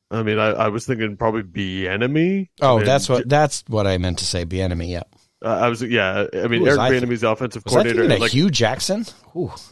[0.09, 2.49] I mean, I, I was thinking probably Bieniemy.
[2.61, 4.45] Oh, I mean, that's what that's what I meant to say.
[4.45, 4.89] Bieniemy.
[4.89, 5.03] Yeah.
[5.43, 6.27] Uh, I was yeah.
[6.33, 8.11] I mean, Eric Bieniemy's offensive was coordinator.
[8.11, 9.05] I like Hue Jackson.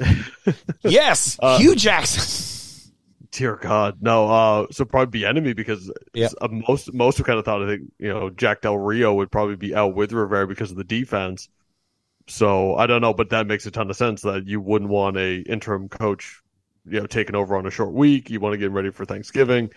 [0.82, 2.91] yes, uh, Hue Jackson.
[3.32, 4.27] Dear God, no.
[4.27, 6.32] Uh, so probably Bieniemy because yep.
[6.41, 9.32] uh, most most have kind of thought I think you know Jack Del Rio would
[9.32, 11.49] probably be out with Rivera because of the defense.
[12.27, 15.17] So I don't know, but that makes a ton of sense that you wouldn't want
[15.17, 16.41] a interim coach,
[16.86, 18.32] you know, taking over on a short week.
[18.32, 19.69] You want to get ready for Thanksgiving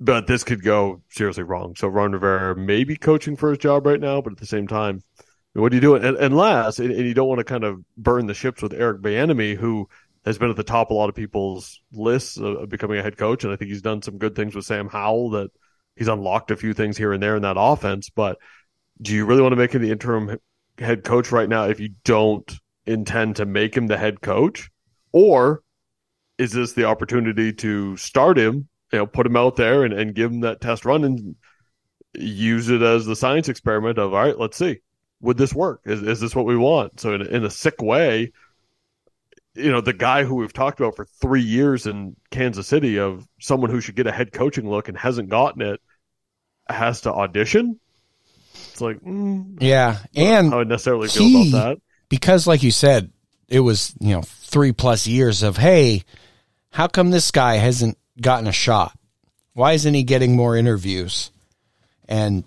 [0.00, 1.74] but this could go seriously wrong.
[1.76, 4.68] So Ron Rivera may be coaching for his job right now, but at the same
[4.68, 5.02] time,
[5.54, 5.94] what do you do?
[5.94, 9.56] And, and, and you don't want to kind of burn the ships with Eric Bieniemy,
[9.56, 9.88] who
[10.24, 13.16] has been at the top of a lot of people's lists of becoming a head
[13.16, 15.30] coach, and I think he's done some good things with Sam Howell.
[15.30, 15.50] That
[15.96, 18.10] he's unlocked a few things here and there in that offense.
[18.10, 18.38] But
[19.00, 20.38] do you really want to make him the interim
[20.78, 24.70] head coach right now if you don't intend to make him the head coach,
[25.12, 25.62] or
[26.36, 30.14] is this the opportunity to start him you know, put him out there and, and
[30.14, 31.36] give him that test run and
[32.14, 34.80] use it as the science experiment of, all right, let's see,
[35.20, 35.80] would this work?
[35.84, 37.00] Is, is this what we want?
[37.00, 38.32] So in, in a sick way,
[39.54, 43.26] you know, the guy who we've talked about for three years in Kansas City of
[43.40, 45.80] someone who should get a head coaching look and hasn't gotten it
[46.68, 47.80] has to audition.
[48.54, 49.98] It's like, mm, yeah.
[50.14, 51.78] And I would necessarily feel he, about that.
[52.08, 53.10] Because like you said,
[53.48, 56.04] it was, you know, three plus years of, Hey,
[56.70, 58.96] how come this guy hasn't gotten a shot?
[59.54, 61.30] Why isn't he getting more interviews?
[62.08, 62.44] And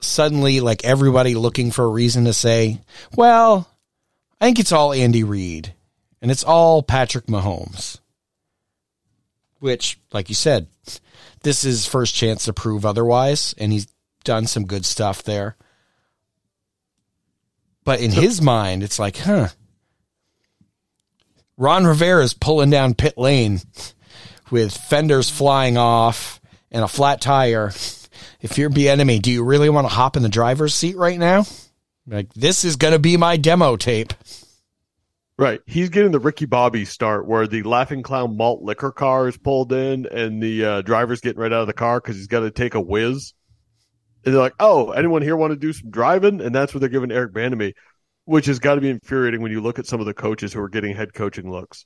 [0.00, 2.80] suddenly, like everybody looking for a reason to say,
[3.16, 3.68] well,
[4.40, 5.72] I think it's all Andy Reid
[6.20, 8.00] and it's all Patrick Mahomes.
[9.58, 10.66] Which, like you said,
[11.42, 13.86] this is first chance to prove otherwise, and he's
[14.24, 15.56] done some good stuff there.
[17.84, 19.48] But in his mind, it's like, huh.
[21.56, 23.60] Ron Rivera is pulling down pit lane
[24.50, 27.68] with fenders flying off and a flat tire,
[28.40, 31.44] if you're Bieniemy, do you really want to hop in the driver's seat right now?
[32.06, 34.12] Like this is going to be my demo tape.
[35.38, 35.60] Right.
[35.66, 39.70] He's getting the Ricky Bobby start where the Laughing Clown malt liquor car is pulled
[39.70, 42.50] in and the uh, driver's getting right out of the car because he's got to
[42.50, 43.34] take a whiz.
[44.24, 46.40] And they're like, oh, anyone here want to do some driving?
[46.40, 47.74] And that's what they're giving Eric Bieniemy,
[48.24, 50.60] which has got to be infuriating when you look at some of the coaches who
[50.60, 51.84] are getting head coaching looks.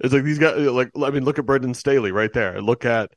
[0.00, 2.60] It's like these guys, like, I mean, look at Brandon Staley right there.
[2.60, 3.10] Look at,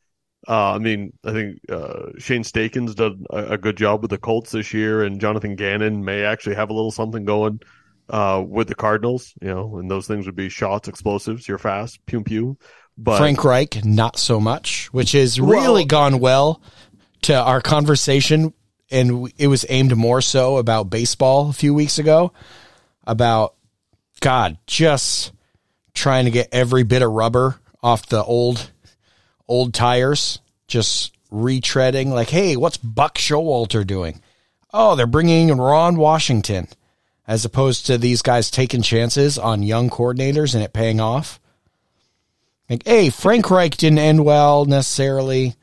[0.47, 4.17] uh, I mean, I think uh, Shane Steichen's done a, a good job with the
[4.17, 7.59] Colts this year, and Jonathan Gannon may actually have a little something going
[8.09, 12.03] uh, with the Cardinals, you know, and those things would be shots, explosives, you're fast,
[12.05, 12.57] pew pew.
[12.97, 16.61] But Frank Reich, not so much, which has really Well- gone well
[17.23, 18.53] to our conversation.
[18.93, 22.33] And it was aimed more so about baseball a few weeks ago
[23.07, 23.55] about
[24.19, 25.31] God, just
[25.93, 28.71] trying to get every bit of rubber off the old,
[29.47, 34.21] old tires, just retreading like, Hey, what's Buck Showalter doing?
[34.73, 36.67] Oh, they're bringing in Ron Washington
[37.27, 41.39] as opposed to these guys taking chances on young coordinators and it paying off.
[42.69, 45.55] Like, hey, Frank Reich didn't end well necessarily.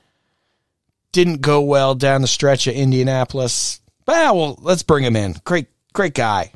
[1.12, 3.80] Didn't go well down the stretch at Indianapolis.
[4.06, 5.36] Well, well, let's bring him in.
[5.44, 6.52] Great, great guy.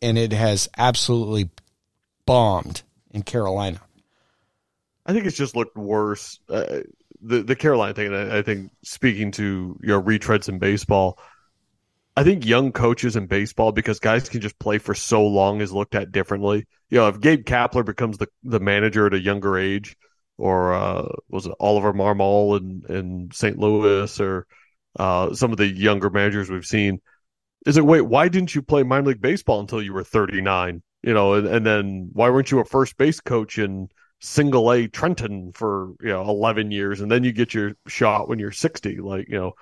[0.00, 1.50] And it has absolutely
[2.26, 3.80] bombed in Carolina.
[5.06, 6.40] I think it's just looked worse.
[6.48, 6.80] Uh,
[7.22, 11.18] the the Carolina thing, I, I think speaking to your retreads in baseball,
[12.16, 15.72] I think young coaches in baseball because guys can just play for so long is
[15.72, 16.66] looked at differently.
[16.90, 19.96] You know, if Gabe Kapler becomes the the manager at a younger age,
[20.38, 23.58] or uh, was it Oliver Marmol in in St.
[23.58, 24.46] Louis, or
[24.98, 27.00] uh, some of the younger managers we've seen,
[27.66, 30.82] is it wait why didn't you play minor league baseball until you were thirty nine?
[31.02, 33.88] You know, and, and then why weren't you a first base coach in
[34.20, 38.38] single A Trenton for you know eleven years, and then you get your shot when
[38.38, 39.52] you're sixty, like you know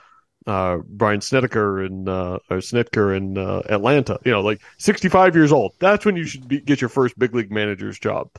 [0.46, 4.18] uh, Brian Snedeker and uh, or Snitker in uh, Atlanta.
[4.24, 5.74] You know, like sixty five years old.
[5.78, 8.30] That's when you should be, get your first big league manager's job.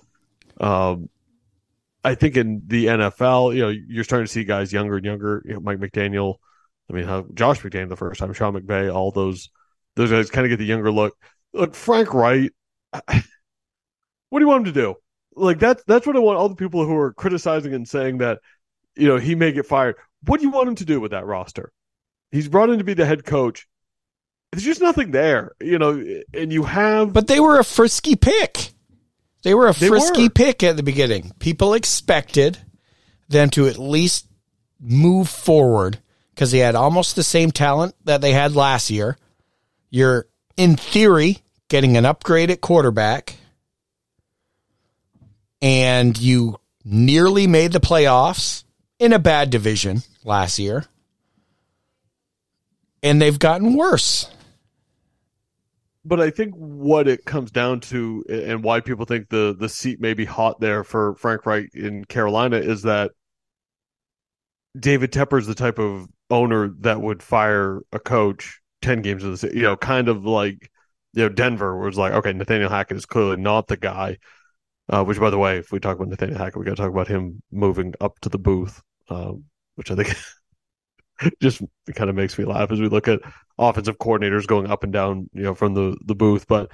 [0.59, 1.09] Um,
[2.03, 5.41] I think in the NFL, you know, you're starting to see guys younger and younger.
[5.45, 6.35] You know, Mike McDaniel.
[6.89, 9.49] I mean, how Josh McDaniel the first time, Sean McVay, all those
[9.95, 11.17] those guys kind of get the younger look.
[11.53, 12.51] Look, Frank Reich.
[14.29, 14.95] What do you want him to do?
[15.35, 18.39] Like that's that's what I want all the people who are criticizing and saying that,
[18.95, 19.95] you know, he may get fired.
[20.25, 21.71] What do you want him to do with that roster?
[22.31, 23.67] He's brought in to be the head coach.
[24.51, 26.03] There's just nothing there, you know,
[26.33, 28.71] and you have But they were a frisky pick.
[29.43, 30.29] They were a They frisky were.
[30.29, 31.31] pick at the beginning.
[31.39, 32.57] People expected
[33.29, 34.27] them to at least
[34.79, 35.99] move forward
[36.33, 39.17] because they had almost the same talent that they had last year.
[39.89, 40.27] You're,
[40.57, 43.35] in theory, getting an upgrade at quarterback,
[45.61, 48.63] and you nearly made the playoffs
[48.99, 50.85] in a bad division last year.
[53.01, 54.29] And they've gotten worse.
[56.05, 59.99] but I think what it comes down to and why people think the the seat
[59.99, 63.11] may be hot there for Frank Reich in Carolina is that
[64.79, 69.31] David Tepper is the type of owner that would fire a coach 10 games of
[69.31, 70.69] the season, you know, kind of like
[71.15, 74.17] you know Denver was like, okay, Nathaniel Hackett is clearly not the guy.
[74.87, 76.91] Uh, which, by the way, if we talk about Nathaniel Hackett, we got to talk
[76.91, 80.15] about him moving up to the booth, um, which I think
[81.41, 81.63] just
[81.95, 83.21] kind of makes me laugh as we look at
[83.57, 86.45] offensive coordinators going up and down, you know, from the the booth.
[86.47, 86.71] But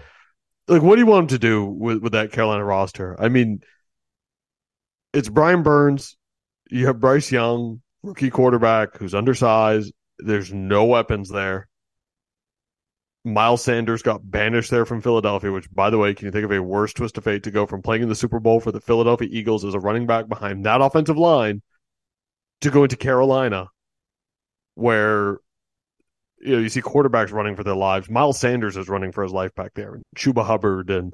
[0.67, 3.15] like, what do you want him to do with with that Carolina roster?
[3.17, 3.61] I mean,
[5.13, 6.17] it's Brian Burns.
[6.69, 9.93] You have Bryce Young, rookie quarterback who's undersized.
[10.19, 11.69] There's no weapons there.
[13.23, 16.51] Miles Sanders got banished there from Philadelphia, which, by the way, can you think of
[16.51, 18.81] a worse twist of fate to go from playing in the Super Bowl for the
[18.81, 21.61] Philadelphia Eagles as a running back behind that offensive line
[22.61, 23.67] to go into Carolina,
[24.73, 25.37] where
[26.39, 28.09] you know you see quarterbacks running for their lives.
[28.09, 31.13] Miles Sanders is running for his life back there, and Chuba Hubbard, and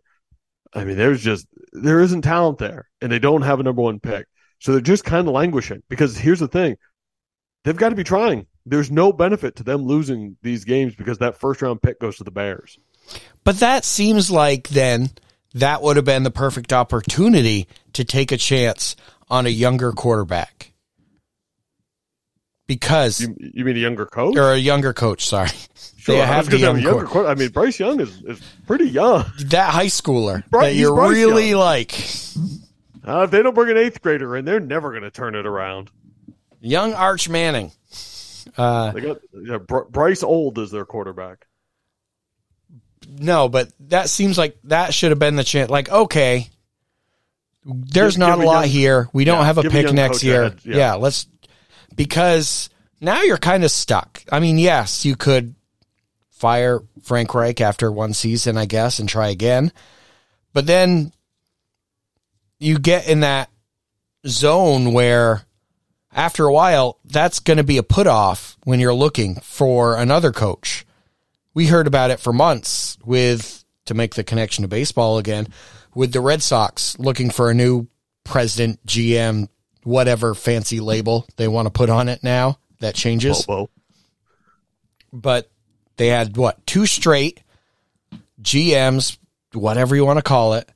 [0.74, 4.00] I mean, there's just there isn't talent there, and they don't have a number one
[4.00, 4.28] pick,
[4.60, 5.84] so they're just kind of languishing.
[5.90, 6.78] Because here's the thing,
[7.66, 8.48] they've got to be trying.
[8.70, 12.24] There's no benefit to them losing these games because that first round pick goes to
[12.24, 12.78] the Bears.
[13.44, 15.10] But that seems like then
[15.54, 18.96] that would have been the perfect opportunity to take a chance
[19.30, 20.74] on a younger quarterback.
[22.68, 24.36] Because You, you mean a younger coach?
[24.36, 25.50] or a younger coach, sorry.
[25.98, 29.26] Sure, they I have the young younger I mean, Bryce Young is, is pretty young.
[29.46, 31.60] that high schooler Bry- that you're Bryce really Young.
[31.60, 31.94] like
[33.06, 35.46] Uh, if they don't bring an eighth grader in, they're never going to turn it
[35.46, 35.90] around.
[36.60, 37.72] young Arch Manning.
[38.56, 41.48] Uh, They got yeah, Br- Bryce Old is their quarterback.
[43.08, 45.70] no, but that seems like that should have been the chance.
[45.70, 46.50] Like, okay,
[47.66, 49.10] there's Give- not give a lot young- here.
[49.14, 50.56] We don't yeah, have a pick next year.
[50.64, 50.76] yeah.
[50.78, 50.94] yeah.
[50.96, 51.28] let's
[51.96, 52.70] because
[53.02, 54.24] now you're kind of stuck.
[54.32, 55.56] I mean, yes, you could
[56.32, 59.72] fire Frank Reich after one season, I guess, and try again.
[60.54, 61.12] But then
[62.60, 63.50] you get in that
[64.28, 65.44] zone where
[66.12, 70.32] after a while, that's going to be a put off when you're looking for another
[70.32, 70.86] coach.
[71.54, 75.48] We heard about it for months with, to make the connection to baseball again,
[75.96, 77.88] with the Red Sox looking for a new
[78.24, 79.50] president, GM,
[79.84, 82.60] whatever fancy label they want to put on it now.
[82.80, 83.46] That changes.
[83.46, 83.70] Bobo.
[85.12, 85.50] But
[85.96, 87.42] they had what, two straight
[88.42, 89.18] GMs,
[89.54, 90.70] whatever you want to call it,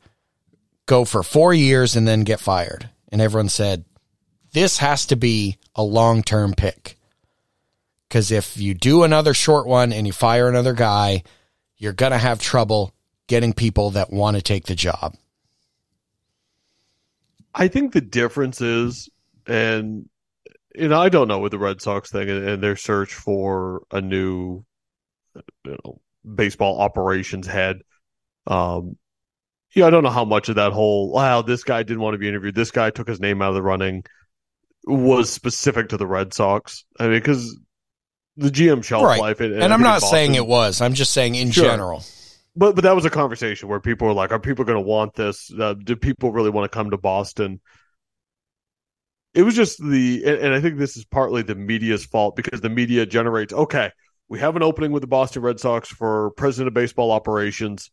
[0.86, 2.90] go for four years and then get fired.
[3.12, 3.86] And everyone said,
[4.54, 6.98] this has to be a long term pick.
[8.08, 11.24] Because if you do another short one and you fire another guy,
[11.78, 12.94] you're going to have trouble
[13.28, 15.16] getting people that want to take the job.
[17.56, 19.10] I think the difference is,
[19.48, 20.10] and
[20.76, 23.84] you know, I don't know with the Red Sox thing and, and their search for
[23.92, 24.64] a new,
[25.36, 26.02] you know,
[26.36, 27.82] baseball operations head.
[28.48, 28.98] Um,
[29.74, 32.18] yeah, I don't know how much of that whole wow, this guy didn't want to
[32.18, 32.56] be interviewed.
[32.56, 34.04] This guy took his name out of the running
[34.86, 36.86] was specific to the Red Sox.
[37.00, 37.58] I mean, because
[38.38, 39.20] the GM shelf Right.
[39.20, 41.66] life, and, And I'm not saying it was, I'm just saying in Sure.
[41.66, 42.04] general.
[42.56, 45.14] but but that was a conversation where people were like, "Are people going to want
[45.16, 45.52] this?
[45.58, 47.62] Uh, do people really want to come to Boston?"
[49.34, 52.60] It was just the, and, and I think this is partly the media's fault because
[52.60, 53.54] the media generates.
[53.54, 53.92] Okay,
[54.28, 57.90] we have an opening with the Boston Red Sox for president of baseball operations.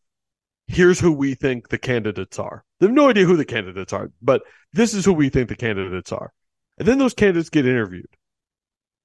[0.66, 2.64] Here's who we think the candidates are.
[2.80, 5.57] They have no idea who the candidates are, but this is who we think the
[5.57, 6.32] candidates are.
[6.79, 8.09] And then those candidates get interviewed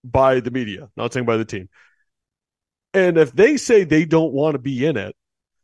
[0.04, 1.70] by the media, not saying by the team.
[2.94, 5.16] And if they say they don't want to be in it,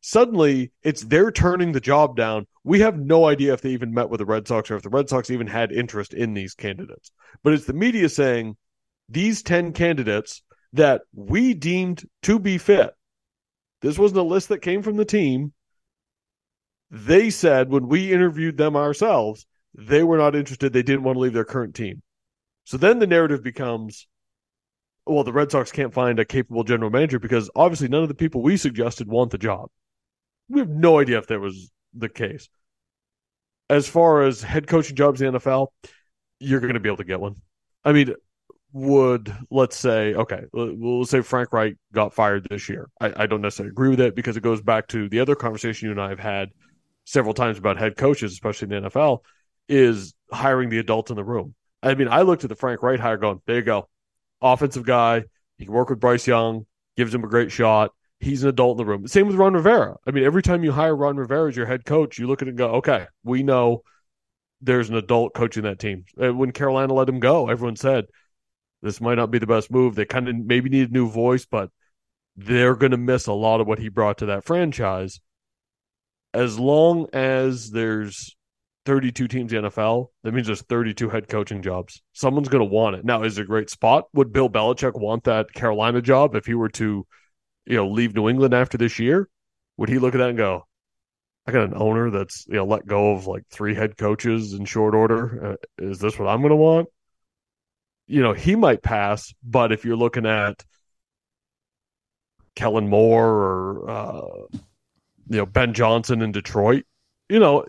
[0.02, 2.48] suddenly it's they're turning the job down.
[2.64, 4.90] We have no idea if they even met with the Red Sox or if the
[4.90, 7.12] Red Sox even had interest in these candidates.
[7.44, 8.58] But it's the media saying
[9.08, 10.42] these 10 candidates
[10.74, 12.92] that we deemed to be fit.
[13.82, 15.54] This wasn't a list that came from the team.
[16.92, 19.46] They said when we interviewed them ourselves,
[19.76, 20.74] they were not interested.
[20.74, 22.02] They didn't want to leave their current team.
[22.66, 24.08] So then the narrative becomes
[25.06, 28.16] well, the Red Sox can't find a capable general manager because obviously none of the
[28.16, 29.70] people we suggested want the job.
[30.50, 32.48] We have no idea if that was the case.
[33.70, 35.68] As far as head coaching jobs in the NFL,
[36.40, 37.36] you're going to be able to get one.
[37.84, 38.14] I mean,
[38.72, 42.88] would let's say okay, we'll say Frank Reich got fired this year.
[43.02, 45.88] I, I don't necessarily agree with it because it goes back to the other conversation
[45.88, 46.50] you and I have had
[47.06, 49.20] several times about head coaches, especially in the NFL,
[49.70, 51.56] is hiring the adult in the room.
[51.82, 53.88] I mean, I looked at the Frank Reich hire going, there you go.
[54.42, 55.24] Offensive guy.
[55.58, 56.66] He can work with Bryce Young,
[56.98, 57.92] gives him a great shot.
[58.20, 59.08] He's an adult in the room.
[59.08, 59.96] Same with Ron Rivera.
[60.06, 62.48] I mean, every time you hire Ron Rivera as your head coach, you look at
[62.48, 63.84] it and go, okay, we know
[64.62, 66.04] there's an adult coaching that team.
[66.22, 68.06] Uh, When Carolina let him go, everyone said
[68.82, 69.96] this might not be the best move.
[69.96, 71.70] They kind of maybe need a new voice, but
[72.36, 75.20] they're going to miss a lot of what he brought to that franchise.
[76.34, 78.36] As long as there's
[78.90, 82.02] 32 teams in the NFL, that means there's 32 head coaching jobs.
[82.14, 83.06] Someone's going to want it.
[83.06, 84.06] Now, is it a great spot?
[84.14, 87.06] Would Bill Belichick want that Carolina job if he were to,
[87.68, 89.30] you know, leave New England after this year?
[89.78, 90.66] Would he look at that and go,
[91.46, 94.66] I got an owner that's, you know, let go of like three head coaches in
[94.66, 95.52] short order.
[95.52, 96.88] Uh, is this what I'm going to want?
[98.08, 100.66] You know, he might pass, but if you're looking at
[102.56, 104.22] Kellen Moore or, uh,
[105.30, 106.86] you know, Ben Johnson in Detroit,
[107.30, 107.66] you know,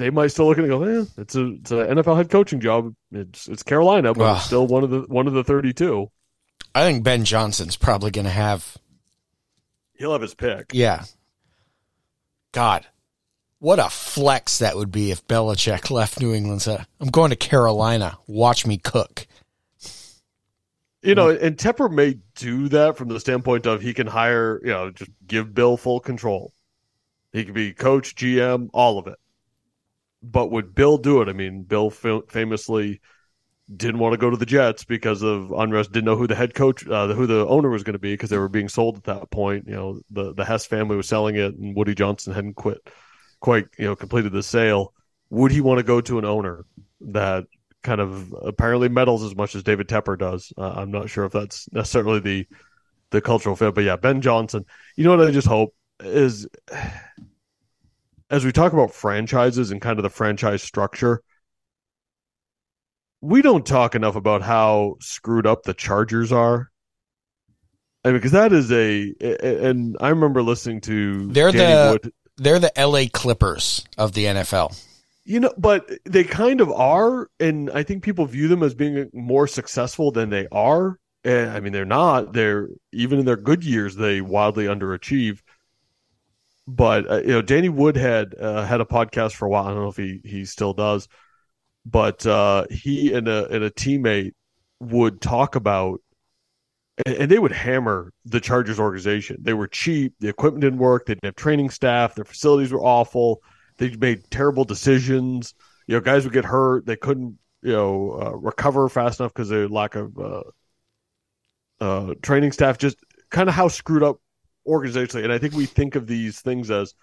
[0.00, 2.30] they might still look at it and go, eh, it's a it's an NFL head
[2.30, 2.94] coaching job.
[3.12, 4.36] It's it's Carolina, but Well.
[4.36, 6.10] it's still one of the one of the thirty two.
[6.74, 8.76] I think Ben Johnson's probably going to have,
[9.94, 10.70] He'll have his pick.
[10.72, 11.04] yeah.
[12.52, 12.86] God,
[13.58, 17.36] what a flex that would be if Belichick left New England said, I'm going to
[17.36, 18.18] Carolina.
[18.26, 19.26] Watch me cook.
[21.02, 24.70] You know, and Tepper may do that from the standpoint of he can hire, you
[24.70, 26.52] know, just give Bill full control.
[27.32, 29.18] He could be coach, GM, all of it.
[30.22, 31.28] But would Bill do it?
[31.28, 33.00] I mean, Bill fa- famously
[33.74, 35.92] didn't want to go to the Jets because of unrest.
[35.92, 38.30] Didn't know who the head coach, uh, who the owner was going to be because
[38.30, 39.66] they were being sold at that point.
[39.66, 42.78] You know, the the Hess family was selling it, and Woody Johnson hadn't quit,
[43.40, 44.92] quite you know, completed the sale.
[45.30, 46.64] Would he want to go to an owner
[47.02, 47.44] that
[47.82, 50.52] kind of apparently meddles as much as David Tepper does?
[50.58, 52.46] Uh, I'm not sure if that's necessarily the
[53.10, 54.64] the cultural fit, but yeah, Ben Johnson.
[54.96, 56.48] You know what I just hope is
[58.30, 61.22] as we talk about franchises and kind of the franchise structure,
[63.20, 66.70] we don't talk enough about how screwed up the Chargers are.
[68.04, 72.12] I mean, because that is a, and I remember listening to They're Danny the- Wood.
[72.38, 74.82] They're the LA Clippers of the NFL.
[75.24, 79.10] You know, but they kind of are, and I think people view them as being
[79.12, 80.98] more successful than they are.
[81.22, 82.32] And I mean, they're not.
[82.32, 85.40] They're even in their good years, they wildly underachieve.
[86.66, 89.64] But uh, you know, Danny Woodhead uh, had a podcast for a while.
[89.64, 91.08] I don't know if he he still does,
[91.84, 94.32] but uh, he and a and a teammate
[94.80, 96.00] would talk about,
[97.04, 99.38] and, and they would hammer the Chargers organization.
[99.40, 100.14] They were cheap.
[100.20, 101.06] The equipment didn't work.
[101.06, 102.14] They didn't have training staff.
[102.14, 103.42] Their facilities were awful.
[103.78, 105.54] They made terrible decisions.
[105.86, 106.86] You know, guys would get hurt.
[106.86, 110.42] They couldn't you know uh, recover fast enough because of lack of uh,
[111.80, 112.78] uh, training staff.
[112.78, 112.98] Just
[113.30, 114.18] kind of how screwed up
[114.66, 115.24] organizationally.
[115.24, 116.94] And I think we think of these things as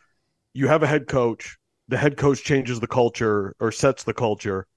[0.53, 4.67] you have a head coach, the head coach changes the culture or sets the culture,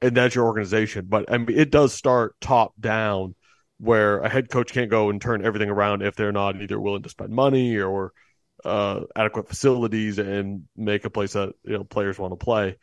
[0.00, 1.06] and that's your organization.
[1.08, 3.34] But I mean, it does start top down,
[3.78, 7.02] where a head coach can't go and turn everything around if they're not either willing
[7.02, 8.12] to spend money or
[8.64, 12.76] uh, adequate facilities and make a place that you know players want to play.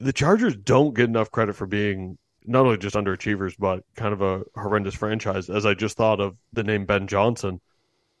[0.00, 4.20] The Chargers don't get enough credit for being not only just underachievers, but kind of
[4.20, 5.48] a horrendous franchise.
[5.48, 7.60] As I just thought of the name Ben Johnson.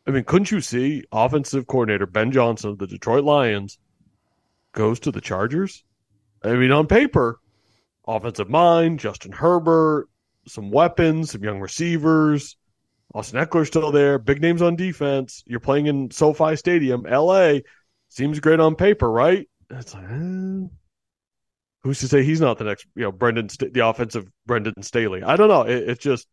[0.06, 3.78] I mean, couldn't you see offensive coordinator Ben Johnson of the Detroit Lions
[4.72, 5.84] goes to the Chargers?
[6.42, 7.38] I mean, on paper,
[8.06, 10.08] offensive mind, Justin Herbert,
[10.46, 12.56] some weapons, some young receivers.
[13.14, 14.18] Austin Ekeler still there.
[14.18, 15.44] Big names on defense.
[15.46, 17.58] You're playing in SoFi Stadium, LA.
[18.08, 19.48] Seems great on paper, right?
[19.70, 20.66] It's like, eh.
[21.82, 25.22] who's to say he's not the next, you know, Brandon, the offensive Brandon Staley?
[25.22, 25.62] I don't know.
[25.62, 26.26] It, it's just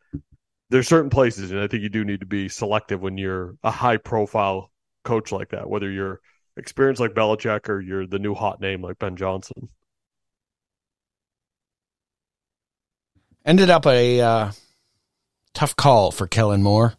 [0.70, 3.72] there's certain places, and I think you do need to be selective when you're a
[3.72, 4.72] high profile
[5.04, 6.22] coach like that, whether you're
[6.58, 9.70] experienced like Belichick or you're the new hot name like Ben Johnson.
[13.46, 14.52] Ended up a uh,
[15.54, 16.94] tough call for Kellen Moore.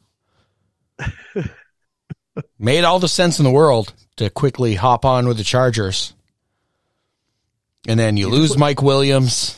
[2.59, 6.15] Made all the sense in the world to quickly hop on with the Chargers.
[7.87, 9.57] And then you lose Mike Williams.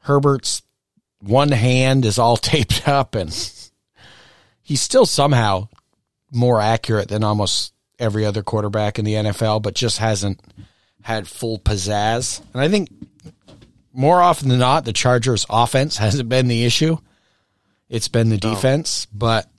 [0.00, 0.62] Herbert's
[1.20, 3.30] one hand is all taped up and
[4.62, 5.68] he's still somehow
[6.30, 10.40] more accurate than almost every other quarterback in the NFL, but just hasn't
[11.02, 12.40] had full pizzazz.
[12.52, 12.90] And I think
[13.92, 16.98] more often than not, the Chargers offense hasn't been the issue.
[17.88, 19.50] It's been the defense, but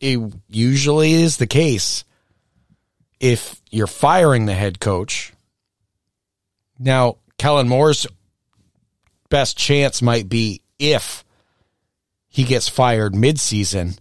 [0.00, 2.04] it usually is the case
[3.20, 5.32] if you're firing the head coach.
[6.78, 8.06] Now, Kellen Moore's
[9.28, 11.24] best chance might be if
[12.28, 13.98] he gets fired midseason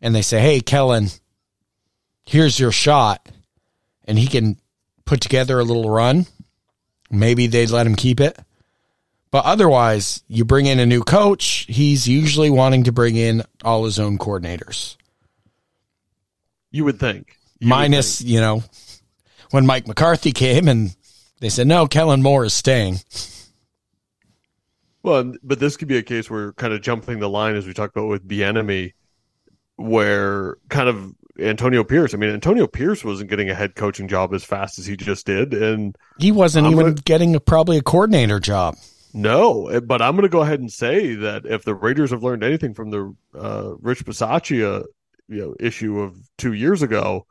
[0.00, 1.08] and they say, Hey, Kellen,
[2.24, 3.28] here's your shot.
[4.06, 4.58] And he can
[5.04, 6.26] put together a little run.
[7.10, 8.38] Maybe they'd let him keep it.
[9.30, 13.84] But otherwise, you bring in a new coach, he's usually wanting to bring in all
[13.84, 14.96] his own coordinators.
[16.70, 17.36] You would think.
[17.58, 18.34] You Minus, would think.
[18.34, 18.62] you know,
[19.50, 20.94] when Mike McCarthy came and
[21.40, 22.98] they said, no, Kellen Moore is staying.
[25.04, 27.74] Well, but this could be a case where kind of jumping the line as we
[27.74, 28.94] talked about with Bieniemy,
[29.76, 32.14] where kind of Antonio Pierce.
[32.14, 35.26] I mean, Antonio Pierce wasn't getting a head coaching job as fast as he just
[35.26, 38.76] did, and he wasn't I'm even gonna- getting a, probably a coordinator job.
[39.12, 39.80] no.
[39.82, 42.72] But I'm going to go ahead and say that if the Raiders have learned anything
[42.72, 44.84] from the uh, Rich Bisaccia,
[45.28, 47.26] you know, issue of two years ago,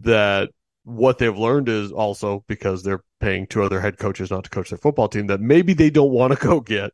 [0.00, 0.50] that
[0.84, 4.70] what they've learned is also because they're paying two other head coaches not to coach
[4.70, 6.92] their football team that maybe they don't want to go get.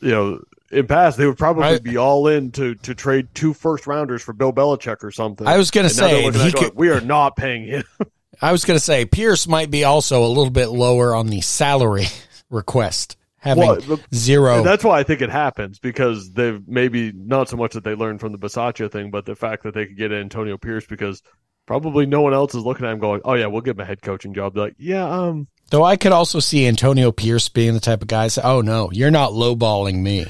[0.00, 0.40] You know,
[0.70, 4.22] in past they would probably I- be all in to to trade two first rounders
[4.22, 5.46] for Bill Belichick or something.
[5.46, 7.84] I was going to And say he at going, could, we are not paying him.
[8.42, 11.40] I was going to say Pierce might be also a little bit lower on the
[11.40, 12.04] salary
[12.50, 14.62] request, having Well, the- zero.
[14.62, 18.20] That's why I think it happens because they've maybe not so much that they learned
[18.20, 21.22] from the Bisaccia thing, but the fact that they could get Antonio Pierce because
[21.66, 23.84] probably no one else is looking at him going, "Oh yeah, we'll give him a
[23.84, 27.74] head coaching job." They're like, yeah, um, Though I could also see Antonio Pierce being
[27.74, 30.26] the type of guy say, "Oh no, you're not lowballing me.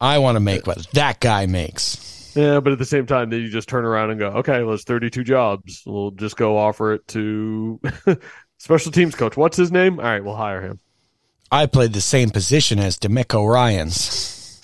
[0.00, 2.60] I want to make what that guy makes." yeah.
[2.60, 4.84] But at the same time, then you just turn around and go, "Okay, well, it's
[4.84, 5.82] thirty-two jobs.
[5.86, 7.80] We'll just go offer it to
[8.58, 9.36] special teams coach.
[9.36, 10.00] What's his name?
[10.00, 10.80] All right, we'll hire him."
[11.50, 14.60] I played the same position as DeMeco Ryans.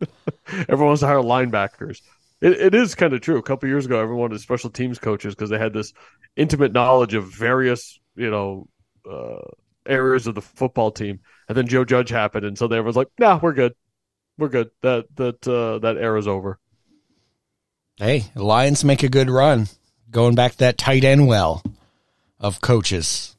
[0.46, 2.00] Everyone wants to hire linebackers.
[2.42, 3.38] It, it is kind of true.
[3.38, 5.92] A couple years ago, everyone wanted special teams coaches because they had this
[6.36, 8.68] intimate knowledge of various, you know,
[9.08, 9.48] uh,
[9.86, 11.20] areas of the football team.
[11.48, 13.74] And then Joe Judge happened, and so they everyone's like, "Nah, we're good.
[14.38, 14.70] We're good.
[14.82, 16.58] That that uh, that era's over."
[17.96, 19.68] Hey, Lions make a good run,
[20.10, 21.62] going back to that tight end well
[22.40, 23.36] of coaches.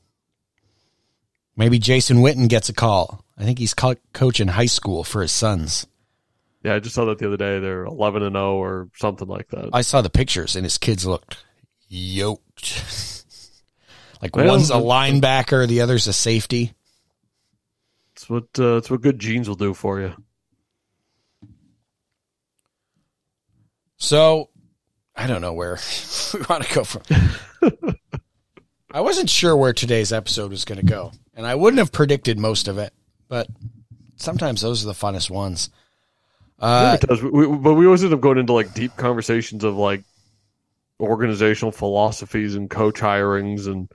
[1.57, 3.25] Maybe Jason Witten gets a call.
[3.37, 5.87] I think he's co- coaching high school for his sons.
[6.63, 7.59] Yeah, I just saw that the other day.
[7.59, 9.69] They're eleven and zero or something like that.
[9.73, 11.43] I saw the pictures, and his kids looked
[11.89, 13.23] yoked.
[14.21, 16.73] like Well, one's a linebacker, the other's a safety.
[18.13, 20.13] It's what uh, it's what good genes will do for you.
[23.97, 24.49] So
[25.15, 25.79] I don't know where
[26.33, 27.03] we want to go from.
[28.91, 32.37] I wasn't sure where today's episode was going to go, and I wouldn't have predicted
[32.37, 32.93] most of it,
[33.27, 33.47] but
[34.15, 35.69] sometimes those are the funnest ones.
[36.63, 37.21] Uh, yeah, it does.
[37.21, 40.01] We, but we always end up going into like deep conversations of like
[40.97, 43.91] organizational philosophies and coach hirings and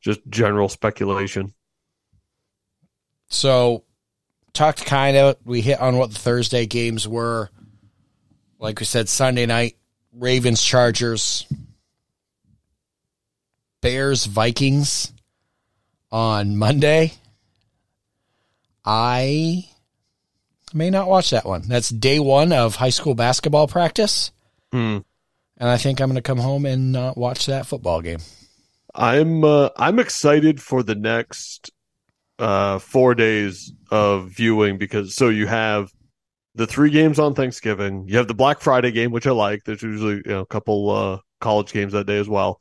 [0.00, 1.54] just general speculation.
[3.28, 3.84] So,
[4.52, 7.50] talked kind of, we hit on what the Thursday games were.
[8.58, 9.76] Like we said, Sunday night,
[10.12, 11.46] Ravens, Chargers,
[13.80, 15.12] Bears, Vikings
[16.10, 17.12] on Monday.
[18.84, 19.68] I
[20.74, 21.62] may not watch that one.
[21.68, 24.32] That's day one of high school basketball practice.
[24.72, 24.98] Hmm.
[25.56, 28.20] And I think I'm going to come home and uh, watch that football game.
[28.94, 31.70] I'm uh, I'm excited for the next
[32.38, 35.90] uh, four days of viewing because so you have
[36.54, 38.06] the three games on Thanksgiving.
[38.08, 39.64] You have the Black Friday game, which I like.
[39.64, 42.60] There's usually you know, a couple uh, college games that day as well,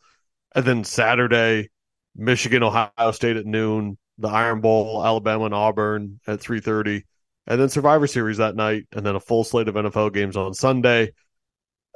[0.54, 1.70] and then Saturday,
[2.16, 7.06] Michigan, Ohio State at noon, the Iron Bowl, Alabama and Auburn at three thirty,
[7.48, 10.54] and then Survivor Series that night, and then a full slate of NFL games on
[10.54, 11.14] Sunday.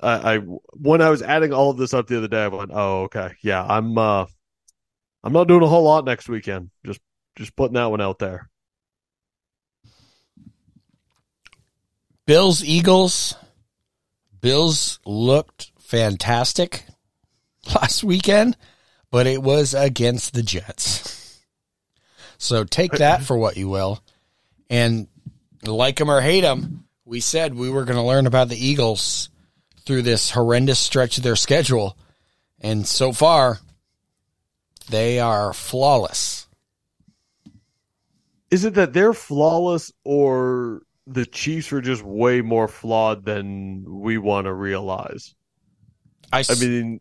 [0.02, 2.72] I, I when I was adding all of this up the other day, I went,
[2.74, 4.26] "Oh, okay, yeah, I'm uh,
[5.24, 6.72] I'm not doing a whole lot next weekend.
[6.86, 7.02] Just
[7.36, 8.50] just putting that one out there."
[12.26, 13.36] Bills Eagles.
[14.40, 16.86] Bills looked fantastic
[17.76, 18.56] last weekend,
[19.12, 21.42] but it was against the Jets.
[22.38, 24.02] So take that for what you will.
[24.70, 25.10] And
[25.64, 29.30] like them or hate them, we said we were going to learn about the Eagles
[29.86, 31.98] through this horrendous stretch of their schedule.
[32.60, 33.60] And so far,
[34.90, 36.48] they are flawless.
[38.50, 44.18] Is it that they're flawless or the Chiefs are just way more flawed than we
[44.18, 45.34] want to realize?
[46.32, 47.00] I, I mean,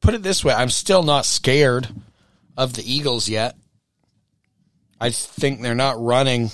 [0.00, 1.88] put it this way I'm still not scared
[2.56, 3.56] of the Eagles yet.
[5.00, 6.50] I think they're not running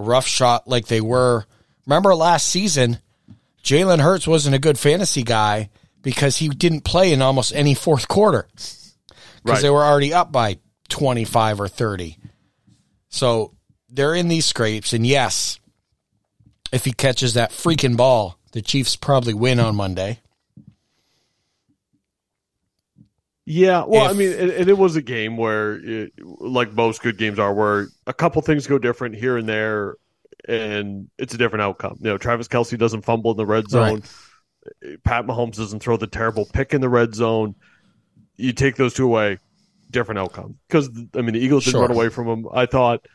[0.00, 1.44] rough shot like they were.
[1.86, 2.98] Remember last season,
[3.62, 5.70] Jalen Hurts wasn't a good fantasy guy
[6.02, 8.82] because he didn't play in almost any fourth quarter because
[9.44, 9.62] right.
[9.62, 12.16] they were already up by 25 or 30.
[13.08, 13.54] So
[13.88, 14.92] they're in these scrapes.
[14.92, 15.58] And yes,
[16.72, 20.20] if he catches that freaking ball, the Chiefs probably win on Monday.
[23.46, 27.18] Yeah, well, if, I mean, it, it, was a game where, it, like most good
[27.18, 29.96] games are, where a couple things go different here and there,
[30.46, 31.96] and it's a different outcome.
[32.00, 34.02] You know, Travis Kelce doesn't fumble in the red zone.
[34.84, 35.02] Right.
[35.04, 37.54] Pat Mahomes doesn't throw the terrible pick in the red zone.
[38.36, 39.38] You take those two away,
[39.90, 40.58] different outcome.
[40.68, 42.46] Because I mean, the Eagles didn't run away from them.
[42.52, 43.06] I thought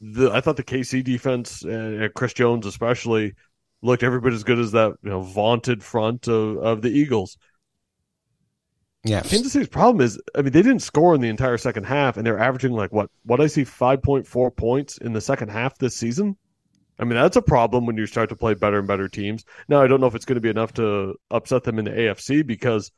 [0.00, 3.34] the I thought the KC defense and Chris Jones especially
[3.82, 7.36] looked every bit as good as that you know vaunted front of, of the Eagles.
[9.08, 12.16] Yeah, Kansas City's problem is, I mean, they didn't score in the entire second half,
[12.16, 13.10] and they're averaging like what?
[13.24, 16.36] What I see, five point four points in the second half this season.
[16.98, 19.44] I mean, that's a problem when you start to play better and better teams.
[19.68, 21.92] Now, I don't know if it's going to be enough to upset them in the
[21.92, 22.90] AFC because,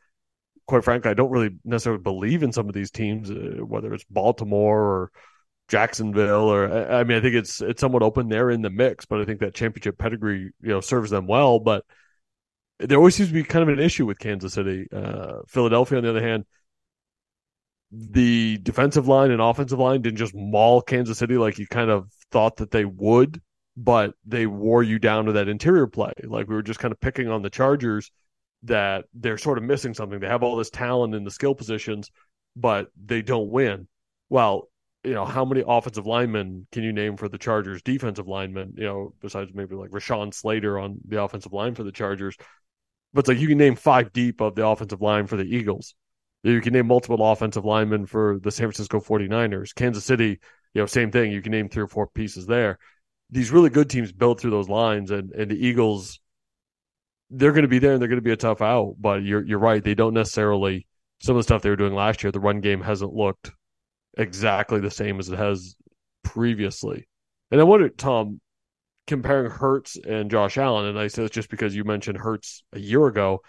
[0.67, 4.05] quite frankly, I don't really necessarily believe in some of these teams, uh, whether it's
[4.11, 5.13] Baltimore or
[5.69, 8.29] Jacksonville, or I mean, I think it's it's somewhat open.
[8.29, 11.61] They're in the mix, but I think that championship pedigree, you know, serves them well.
[11.61, 11.85] But
[12.81, 14.87] there always seems to be kind of an issue with Kansas City.
[14.93, 16.45] Uh, Philadelphia, on the other hand,
[17.91, 22.11] the defensive line and offensive line didn't just maul Kansas City like you kind of
[22.31, 23.41] thought that they would
[23.77, 26.13] but they wore you down to that interior play.
[26.23, 28.11] Like we were just kind of picking on the Chargers
[28.65, 30.21] that they're sort of missing something.
[30.21, 32.11] They have all this talent in the skill positions,
[32.55, 33.89] but they don't win.
[34.29, 34.69] Well,
[35.03, 38.85] you know, how many offensive linemen can you name for the Chargers defensive linemen, you
[38.85, 42.37] know, besides maybe like Rashawn Slater on the offensive line for the Chargers?
[43.13, 45.95] But it's like you can name five deep of the offensive line for the Eagles.
[46.43, 49.75] You can name multiple offensive linemen for the San Francisco 49ers.
[49.75, 50.39] Kansas City,
[50.75, 51.33] you know, same thing.
[51.33, 52.79] You can name three or four pieces there
[53.31, 56.21] these really good teams build through those lines, and and the Eagles,
[57.31, 58.97] they're going to be there and they're going to be a tough out.
[58.99, 60.87] But you're you're right; they don't necessarily
[61.21, 62.33] some of the stuff they were doing last year.
[62.33, 63.51] The run game hasn't looked
[64.19, 65.77] exactly the same as it has
[66.25, 67.09] previously.
[67.51, 68.41] And I wonder, Tom,
[69.11, 72.79] comparing Hurts and Josh Allen, and I say it's just because you mentioned Hurts a
[72.79, 73.43] year ago.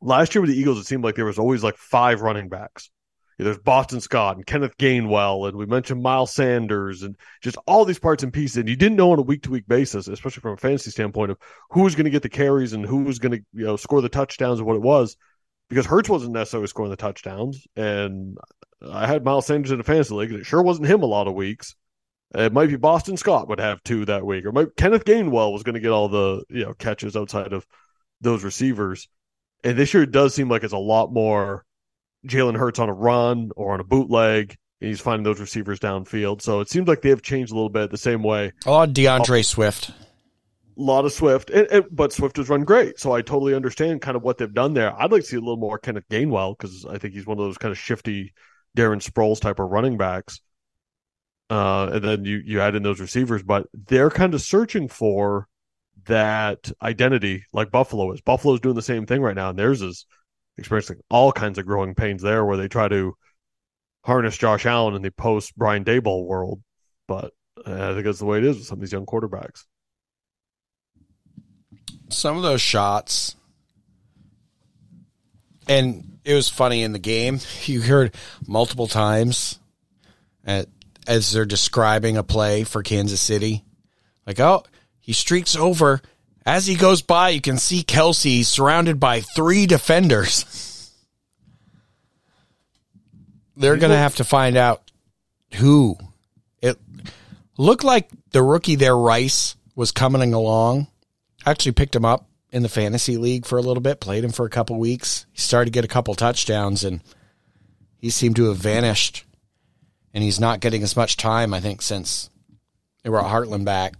[0.00, 2.90] Last year with the Eagles, it seemed like there was always like five running backs
[3.38, 7.98] there's Boston Scott and Kenneth Gainwell, and we mentioned Miles Sanders, and just all these
[7.98, 8.58] parts and pieces.
[8.58, 11.30] And you didn't know on a week to week basis, especially from a fantasy standpoint,
[11.30, 11.38] of
[11.70, 14.00] who was going to get the carries and who was going to you know score
[14.00, 15.16] the touchdowns and what it was,
[15.68, 17.66] because Hurts wasn't necessarily scoring the touchdowns.
[17.76, 18.38] And
[18.86, 21.28] I had Miles Sanders in a fantasy league, and it sure wasn't him a lot
[21.28, 21.74] of weeks.
[22.34, 25.62] It might be Boston Scott would have two that week, or might, Kenneth Gainwell was
[25.62, 27.66] going to get all the you know catches outside of
[28.20, 29.08] those receivers.
[29.64, 31.64] And this year it does seem like it's a lot more
[32.26, 34.56] Jalen Hurts on a run or on a bootleg.
[34.80, 36.42] And he's finding those receivers downfield.
[36.42, 38.52] So it seems like they have changed a little bit the same way.
[38.66, 39.90] Of D'Andre Swift.
[39.90, 42.98] A lot of Swift, and, and, but Swift has run great.
[42.98, 44.98] So I totally understand kind of what they've done there.
[44.98, 47.44] I'd like to see a little more of Gainwell because I think he's one of
[47.44, 48.32] those kind of shifty
[48.76, 50.40] Darren Sproles type of running backs.
[51.50, 55.48] Uh, and then you you add in those receivers, but they're kind of searching for
[56.06, 58.20] that identity like Buffalo is.
[58.20, 60.06] Buffalo's doing the same thing right now, and theirs is
[60.58, 63.14] experiencing all kinds of growing pains there where they try to
[64.04, 66.62] harness Josh Allen in the post Brian Daboll world.
[67.06, 67.32] But
[67.66, 69.64] uh, I think that's the way it is with some of these young quarterbacks.
[72.08, 73.36] Some of those shots,
[75.68, 77.40] and it was funny in the game.
[77.64, 78.14] You heard
[78.46, 79.58] multiple times
[80.44, 80.68] at
[81.06, 83.64] as they're describing a play for Kansas City.
[84.26, 84.64] Like, oh,
[85.00, 86.00] he streaks over.
[86.44, 90.90] As he goes by, you can see Kelce surrounded by three defenders.
[93.56, 94.90] They're going to have to find out
[95.54, 95.96] who.
[96.60, 96.78] It
[97.58, 100.88] looked like the rookie there, Rice, was coming along.
[101.44, 104.46] Actually picked him up in the fantasy league for a little bit, played him for
[104.46, 105.26] a couple weeks.
[105.32, 107.00] He started to get a couple touchdowns, and
[107.98, 109.24] he seemed to have vanished
[110.14, 112.30] and he's not getting as much time, I think, since
[113.02, 113.94] they brought Hardman back.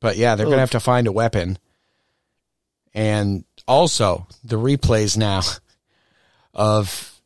[0.00, 1.58] But yeah, they're going to have to find a weapon.
[2.94, 5.42] And also, the replays now
[6.54, 7.20] of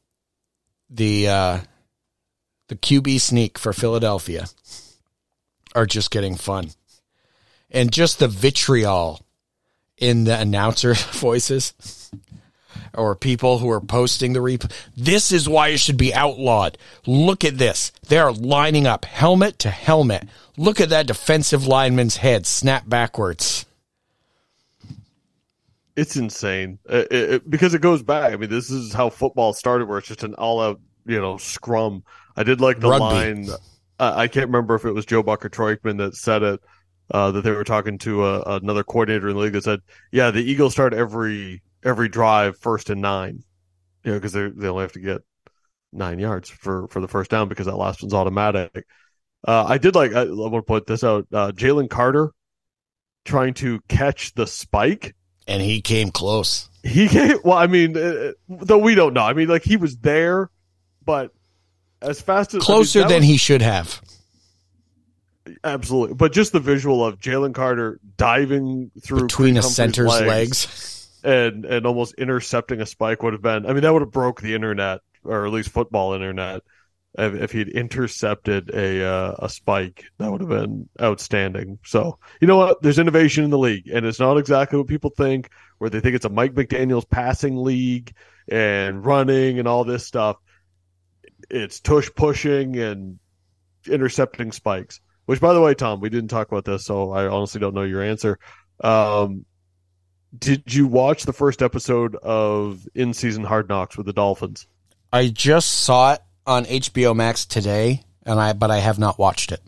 [0.89, 1.59] the uh,
[2.69, 4.47] the QB sneak for Philadelphia
[5.75, 6.71] are just getting fun.
[7.71, 9.25] And just the vitriol
[9.97, 11.75] in the announcer voices
[12.95, 14.73] or people who are posting the replay.
[14.97, 16.79] This is why it should be outlawed.
[17.07, 17.93] Look at this.
[18.09, 20.29] They are lining up helmet to helmet.
[20.57, 23.67] Look at that defensive lineman's head snap backwards.
[25.95, 28.33] It's insane it, it, because it goes back.
[28.33, 32.03] I mean, this is how football started, where it's just an all-out, you know, scrum.
[32.35, 33.05] I did like the Rugby.
[33.05, 33.49] line.
[33.99, 36.61] Uh, I can't remember if it was Joe Buck or Troy Aikman that said it.
[37.11, 39.81] Uh, that they were talking to uh, another coordinator in the league that said,
[40.13, 43.43] "Yeah, the Eagles start every every drive first and nine,
[44.05, 45.23] you know, because they they only have to get
[45.93, 48.87] nine yards for for the first down because that last one's automatic.
[49.47, 51.27] Uh, I did like I, I want to point this out.
[51.33, 52.33] Uh, Jalen Carter
[53.25, 55.15] trying to catch the spike,
[55.47, 56.69] and he came close.
[56.83, 57.59] He came well.
[57.59, 59.23] I mean, uh, though we don't know.
[59.23, 60.51] I mean, like he was there,
[61.05, 61.33] but
[62.01, 64.01] as fast as closer I mean, than was, he should have.
[65.65, 70.27] Absolutely, but just the visual of Jalen Carter diving through between a center's legs.
[70.27, 73.67] legs and and almost intercepting a spike would have been.
[73.67, 76.63] I mean, that would have broke the internet or at least football internet
[77.19, 80.05] if, if he'd intercepted a uh, a spike.
[80.19, 81.79] That would have been outstanding.
[81.85, 82.83] So you know what?
[82.83, 86.17] There's innovation in the league, and it's not exactly what people think, where they think
[86.17, 88.15] it's a Mike McDaniel's passing league
[88.49, 90.37] and running and all this stuff.
[91.51, 93.19] It's tush pushing and
[93.87, 95.01] intercepting spikes.
[95.27, 97.83] Which, by the way, Tom, we didn't talk about this, so I honestly don't know
[97.83, 98.39] your answer.
[98.83, 99.45] Um,
[100.37, 104.67] did you watch the first episode of In Season Hard Knocks with the Dolphins?
[105.13, 109.53] I just saw it on HBO Max today, and I but I have not watched
[109.53, 109.61] it.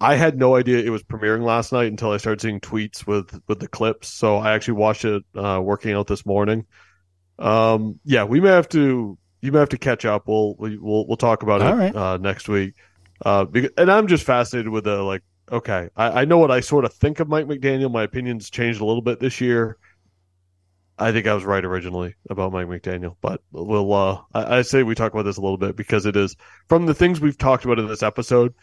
[0.00, 3.40] I had no idea it was premiering last night until I started seeing tweets with
[3.46, 4.08] with the clips.
[4.08, 6.66] So I actually watched it uh, working out this morning.
[7.38, 10.26] Um, yeah, we may have to you may have to catch up.
[10.26, 11.96] We'll we'll we'll talk about All it right.
[11.96, 12.74] uh, next week.
[13.24, 15.22] Uh, because, and I'm just fascinated with the like.
[15.52, 17.90] Okay, I, I know what I sort of think of Mike McDaniel.
[17.90, 19.76] My opinions changed a little bit this year.
[21.00, 23.92] I think I was right originally about Mike McDaniel, but we'll.
[23.92, 26.36] Uh, I, I, say we talk about this a little bit because it is
[26.68, 28.54] from the things we've talked about in this episode.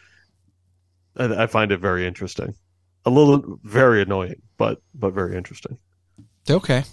[1.18, 2.54] I, I find it very interesting,
[3.06, 5.80] a little very annoying, but but very interesting.
[6.48, 6.84] Okay.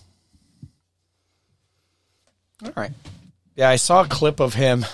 [2.65, 2.93] All right.
[3.55, 4.87] Yeah, I saw a clip of him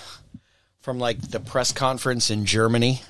[0.81, 3.03] from like the press conference in Germany.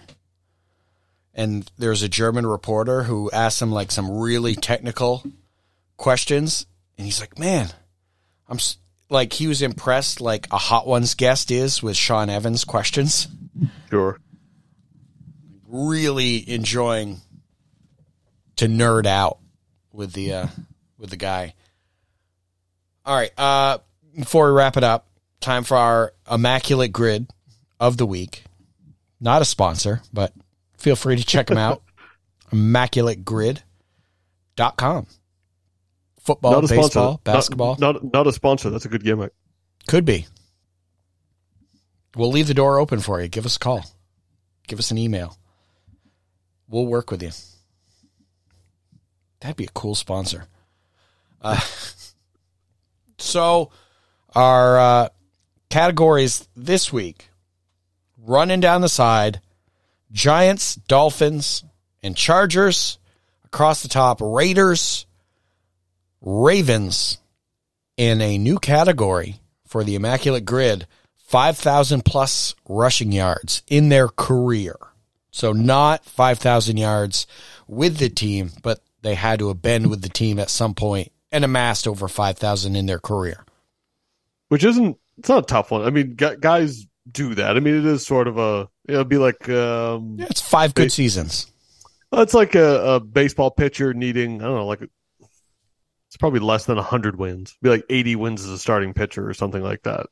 [1.32, 5.22] And there's a German reporter who asked him like some really technical
[5.96, 6.66] questions
[7.00, 7.70] and he's like, man,
[8.46, 8.58] I'm
[9.08, 13.26] like, he was impressed, like a Hot Ones guest is with Sean Evans questions.
[13.88, 14.20] Sure.
[15.66, 17.22] Really enjoying
[18.56, 19.38] to nerd out
[19.94, 20.46] with the uh,
[20.98, 21.54] with the guy.
[23.06, 23.32] All right.
[23.38, 23.78] Uh,
[24.14, 25.06] before we wrap it up,
[25.40, 27.30] time for our immaculate grid
[27.80, 28.44] of the week.
[29.18, 30.34] Not a sponsor, but
[30.76, 31.82] feel free to check them out.
[32.52, 35.06] ImmaculateGrid.com
[36.20, 37.20] football, not a baseball, sponsor.
[37.24, 37.76] basketball.
[37.78, 38.70] Not, not, not a sponsor.
[38.70, 39.32] That's a good gimmick.
[39.88, 40.26] Could be.
[42.16, 43.28] We'll leave the door open for you.
[43.28, 43.84] Give us a call.
[44.66, 45.36] Give us an email.
[46.68, 47.30] We'll work with you.
[49.40, 50.46] That'd be a cool sponsor.
[51.40, 51.60] Uh,
[53.18, 53.70] so,
[54.34, 55.08] our uh,
[55.70, 57.30] categories this week
[58.18, 59.40] running down the side
[60.12, 61.64] Giants, Dolphins,
[62.02, 62.98] and Chargers.
[63.44, 65.06] Across the top, Raiders,
[66.20, 67.18] Ravens,
[67.96, 70.86] in a new category for the Immaculate Grid
[71.18, 74.76] 5,000 plus rushing yards in their career.
[75.30, 77.26] So, not 5,000 yards
[77.68, 81.12] with the team, but they had to have been with the team at some point
[81.30, 83.44] and amassed over 5,000 in their career.
[84.48, 85.82] Which isn't, it's not a tough one.
[85.82, 87.56] I mean, guys do that.
[87.56, 90.90] I mean, it is sort of a, it'll be like, um, yeah, it's five good
[90.90, 91.46] seasons.
[92.12, 94.82] It's like a, a, baseball pitcher needing, I don't know, like
[96.10, 97.52] it's probably less than 100 wins.
[97.52, 100.06] It'd be like 80 wins as a starting pitcher or something like that.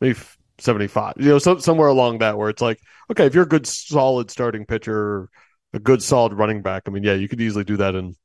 [0.00, 0.18] Maybe
[0.58, 1.16] 75.
[1.18, 2.80] You know, so, somewhere along that where it's like,
[3.10, 5.28] okay, if you're a good, solid starting pitcher,
[5.74, 8.16] a good, solid running back, I mean, yeah, you could easily do that in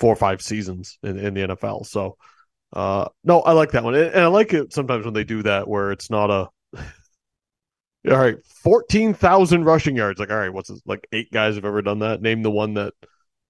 [0.00, 1.86] four or five seasons in, in the NFL.
[1.86, 2.16] So,
[2.72, 3.94] uh, no, I like that one.
[3.94, 6.48] And, and I like it sometimes when they do that where it's not a,
[8.10, 10.18] all right, 14,000 rushing yards.
[10.18, 10.82] Like, all right, what's this?
[10.84, 12.20] Like eight guys have ever done that.
[12.20, 12.94] Name the one that,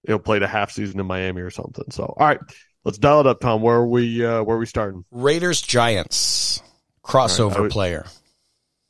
[0.07, 1.85] you know, played a half season in Miami or something.
[1.89, 2.39] So, all right,
[2.83, 3.61] let's dial it up, Tom.
[3.61, 5.05] Where are we, uh, where are we starting?
[5.11, 6.61] Raiders Giants
[7.03, 8.05] crossover right, I player.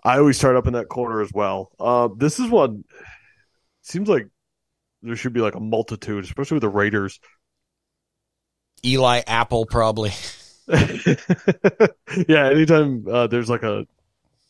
[0.03, 1.71] I always start up in that corner as well.
[1.79, 2.83] Uh, this is one,
[3.81, 4.27] seems like
[5.01, 7.19] there should be like a multitude, especially with the Raiders.
[8.85, 10.11] Eli Apple, probably.
[10.69, 13.87] yeah, anytime uh, there's like a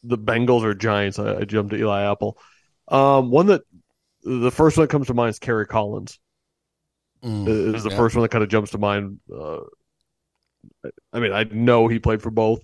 [0.03, 2.37] the Bengals or Giants, I, I jump to Eli Apple.
[2.87, 3.61] Um, one that
[4.23, 6.19] the first one that comes to mind is Kerry Collins.
[7.23, 7.97] Mm, is the yeah.
[7.97, 9.19] first one that kind of jumps to mind.
[9.33, 9.59] Uh,
[11.11, 12.61] I mean, I know he played for both,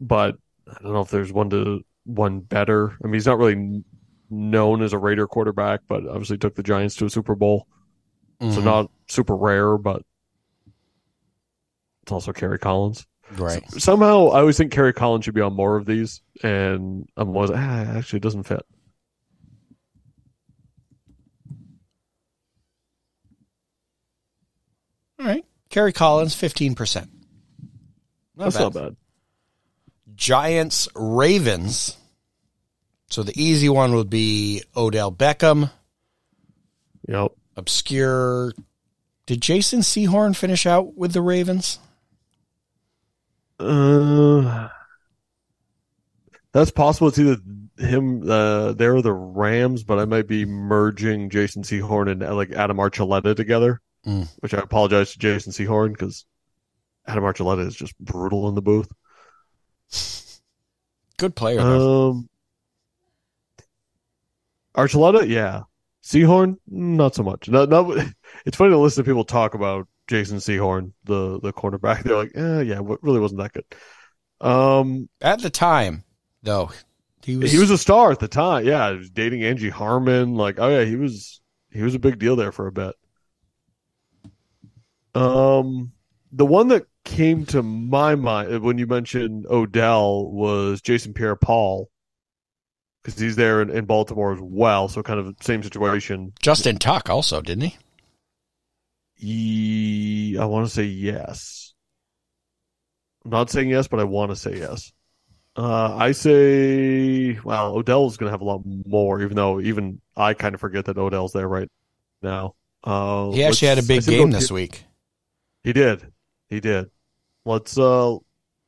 [0.00, 0.36] but
[0.68, 2.96] I don't know if there's one to one better.
[3.02, 3.84] I mean, he's not really
[4.30, 7.66] known as a Raider quarterback, but obviously took the Giants to a Super Bowl.
[8.40, 8.54] Mm-hmm.
[8.54, 10.02] So not super rare, but
[12.02, 13.06] it's also Kerry Collins.
[13.36, 13.62] Right.
[13.70, 17.28] So, somehow I always think Kerry Collins should be on more of these, and I'm
[17.34, 18.62] always ah, actually it doesn't fit.
[25.20, 25.44] All right.
[25.72, 27.08] Kerry Collins, 15%.
[28.36, 28.62] Not That's bad.
[28.62, 28.96] not bad.
[30.14, 31.96] Giants, Ravens.
[33.08, 35.70] So the easy one would be Odell Beckham.
[37.08, 37.32] Yep.
[37.56, 38.52] Obscure.
[39.26, 41.78] Did Jason Sehorn finish out with the Ravens?
[43.58, 44.68] Uh,
[46.52, 47.08] that's possible.
[47.08, 47.36] It's either
[47.78, 52.34] him, uh, there or the Rams, but I might be merging Jason Sehorn and uh,
[52.34, 54.28] like Adam Archuleta together, mm.
[54.40, 56.26] which I apologize to Jason Sehorn because
[57.06, 58.90] Adam Archuleta is just brutal in the booth.
[61.18, 61.60] Good player.
[61.60, 62.28] Um,
[64.74, 65.62] Archuleta, yeah.
[66.02, 67.48] Sehorn, not so much.
[67.48, 67.92] No, no,
[68.46, 72.02] it's funny to listen to people talk about Jason Sehorn, the the cornerback.
[72.02, 73.64] They're like, eh, yeah, what really wasn't that good.
[74.40, 76.04] Um, at the time,
[76.42, 76.72] though,
[77.22, 78.66] he was he was a star at the time.
[78.66, 80.34] Yeah, he was dating Angie Harmon.
[80.34, 81.40] Like, oh yeah, he was
[81.70, 82.96] he was a big deal there for a bit.
[85.14, 85.92] Um,
[86.32, 91.90] the one that came to my mind when you mentioned Odell was Jason Pierre-Paul
[93.02, 94.88] because he's there in, in Baltimore as well.
[94.88, 96.32] So kind of same situation.
[96.40, 97.72] Justin Tuck also didn't
[99.24, 100.36] he?
[100.38, 101.74] I want to say yes.
[103.24, 104.92] I'm not saying yes, but I want to say yes.
[105.54, 110.34] Uh, I say, well, Odell's going to have a lot more, even though even I
[110.34, 111.68] kind of forget that Odell's there right
[112.22, 112.54] now.
[112.82, 114.84] Uh, he actually had a big game this week.
[115.64, 116.12] He did.
[116.48, 116.90] He did.
[117.44, 118.16] Let's, uh,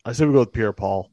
[0.04, 1.10] I say we go with Pierre Paul.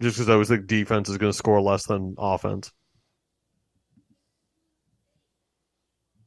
[0.00, 2.70] Just because I was think defense is going to score less than offense.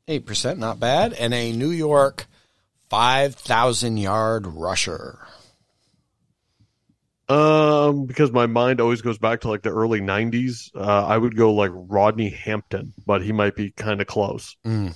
[0.08, 1.14] 8%, not bad.
[1.14, 2.26] And a New York
[2.90, 5.20] 5,000 yard rusher.
[7.28, 10.72] Um, because my mind always goes back to like the early 90s.
[10.76, 14.58] Uh, I would go like Rodney Hampton, but he might be kind of close.
[14.66, 14.96] Mm.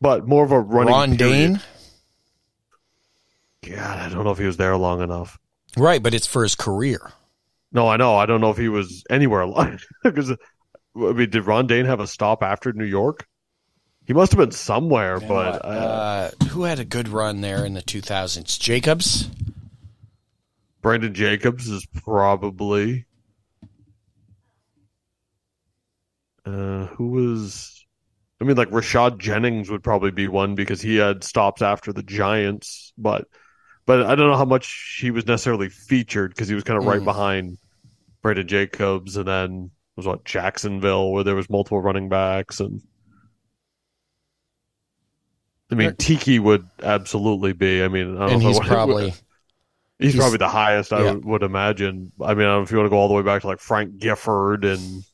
[0.00, 0.92] But more of a running.
[0.92, 1.60] Ron Dayne?
[3.68, 5.38] God, I don't know if he was there long enough.
[5.76, 7.12] Right, but it's for his career.
[7.72, 8.16] No, I know.
[8.16, 10.36] I don't know if he was anywhere alive because I
[10.94, 13.26] mean, did Ron Dayne have a stop after New York?
[14.06, 17.74] He must have been somewhere, but uh, uh, who had a good run there in
[17.74, 18.58] the 2000s?
[18.58, 19.28] Jacobs.
[20.82, 23.06] Brandon Jacobs is probably.
[26.44, 27.79] Uh, who was?
[28.40, 32.02] I mean, like Rashad Jennings would probably be one because he had stops after the
[32.02, 33.28] Giants, but
[33.86, 36.86] but I don't know how much he was necessarily featured because he was kind of
[36.86, 37.04] right mm.
[37.04, 37.58] behind
[38.22, 39.70] Brandon Jacobs, and then.
[39.96, 42.80] was what Jacksonville where there was multiple running backs and
[45.70, 47.82] I mean, Tiki would absolutely be.
[47.82, 49.10] I mean, I don't and know he's what- probably
[49.98, 51.12] he's, he's- probably the highest I yeah.
[51.12, 52.12] would, would imagine.
[52.20, 53.46] I mean, I don't know if you want to go all the way back to
[53.48, 55.04] like Frank Gifford and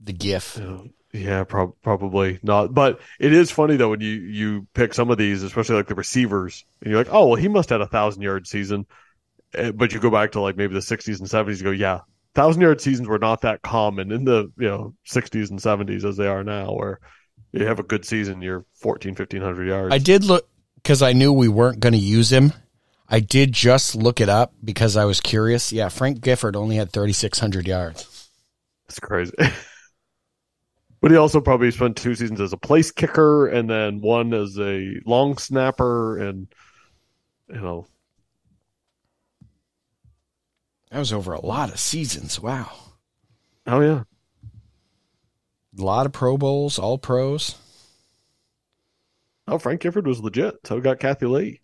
[0.00, 0.56] the GIF.
[0.56, 2.72] you know, yeah, prob- probably not.
[2.74, 5.94] But it is funny though when you you pick some of these, especially like the
[5.94, 8.86] receivers, and you're like, oh well, he must have had a thousand yard season.
[9.54, 12.00] Eh, But you go back to like maybe the 60s and 70s, you go, yeah,
[12.34, 16.16] thousand yard seasons were not that common in the you know 60s and 70s as
[16.16, 17.00] they are now, where
[17.52, 19.94] you have a good season, you're 14, 1500 yards.
[19.94, 22.52] I did look because I knew we weren't going to use him.
[23.08, 25.72] I did just look it up because I was curious.
[25.72, 28.28] Yeah, Frank Gifford only had 3,600 yards.
[28.86, 29.32] That's crazy.
[31.00, 34.58] but he also probably spent two seasons as a place kicker and then one as
[34.58, 36.48] a long snapper and
[37.48, 37.86] you know
[40.90, 42.40] That was over a lot of seasons.
[42.40, 42.70] Wow.
[43.66, 44.02] oh yeah.
[45.78, 47.54] A lot of Pro Bowls, all pros.
[49.46, 50.56] Oh Frank Gifford was legit.
[50.64, 51.60] So got Kathie Lee.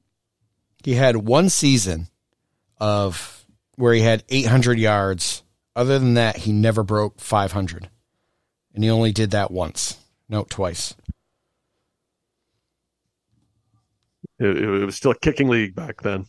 [0.84, 2.06] He had one season
[2.78, 5.42] of where he had 800 yards.
[5.74, 7.90] Other than that, he never broke 500.
[8.76, 9.96] And he only did that once.
[10.28, 10.94] No, twice.
[14.38, 16.26] It, it was still a kicking league back then.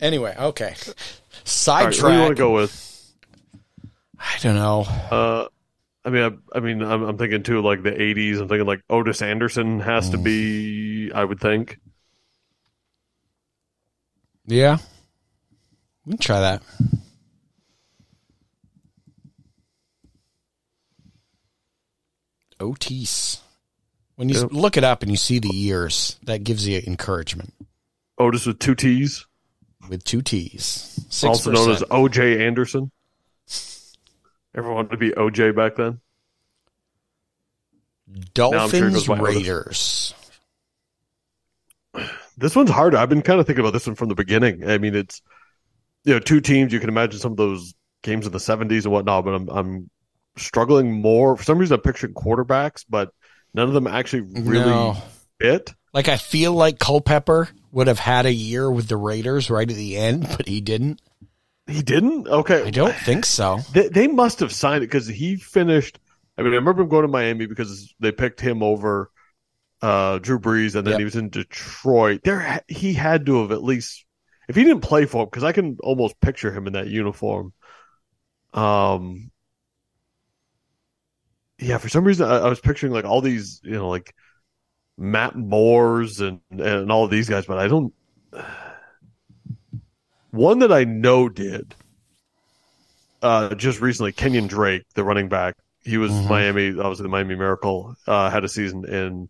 [0.00, 0.64] Anyway, okay.
[0.64, 1.04] All right,
[1.44, 1.94] Sidetrack.
[1.94, 3.12] who do you want to go with?
[4.18, 4.80] I don't know.
[5.10, 5.46] Uh
[6.04, 8.40] I mean, I, I mean, I'm, I'm thinking too, like the '80s.
[8.40, 11.10] I'm thinking like Otis Anderson has to be.
[11.12, 11.80] I would think.
[14.46, 14.78] Yeah.
[16.04, 16.62] We can try that.
[22.60, 23.40] Otis.
[24.16, 24.48] When you Yep.
[24.52, 27.52] look it up and you see the years, that gives you encouragement
[28.18, 29.26] oh, Otis with two T's,
[29.88, 30.98] with two T's.
[31.10, 31.28] 6%.
[31.28, 32.90] also known as OJ Anderson.
[34.54, 36.00] Everyone wanted to be OJ back then.
[38.08, 39.20] Sure Dolphins Otis.
[39.20, 40.14] Raiders.
[42.38, 42.94] This one's hard.
[42.94, 44.68] I've been kind of thinking about this one from the beginning.
[44.68, 45.22] I mean, it's
[46.04, 46.72] you know two teams.
[46.72, 49.90] You can imagine some of those games in the '70s and whatnot, but I'm I'm
[50.36, 51.74] struggling more for some reason.
[51.74, 53.10] I'm picturing quarterbacks, but
[53.54, 54.96] none of them actually really No.
[55.40, 55.74] fit.
[55.92, 59.76] Like I feel like Culpepper would have had a year with the Raiders right at
[59.76, 61.00] the end, but he didn't.
[61.66, 62.28] He didn't.
[62.28, 63.58] Okay, I don't think so.
[63.72, 65.98] They, they must have signed it because he finished.
[66.38, 69.10] I mean, I remember him going to Miami because they picked him over
[69.82, 70.98] uh, Drew Brees, and then Yep.
[70.98, 72.20] he was in Detroit.
[72.24, 74.04] There, he had to have at least,
[74.48, 77.52] if he didn't play for him, because I can almost picture him in that uniform.
[78.54, 79.30] Um,
[81.58, 84.14] yeah, for some reason, I, I was picturing like all these, you know, like
[84.98, 87.94] Matt Moores and and all these guys, but I don't.
[90.30, 91.74] One that I know did
[93.22, 95.56] uh, just recently, Kenyon Drake, the running back.
[95.84, 96.28] He was Mhm.
[96.28, 99.28] Miami, obviously the Miami Miracle, uh, had a season in.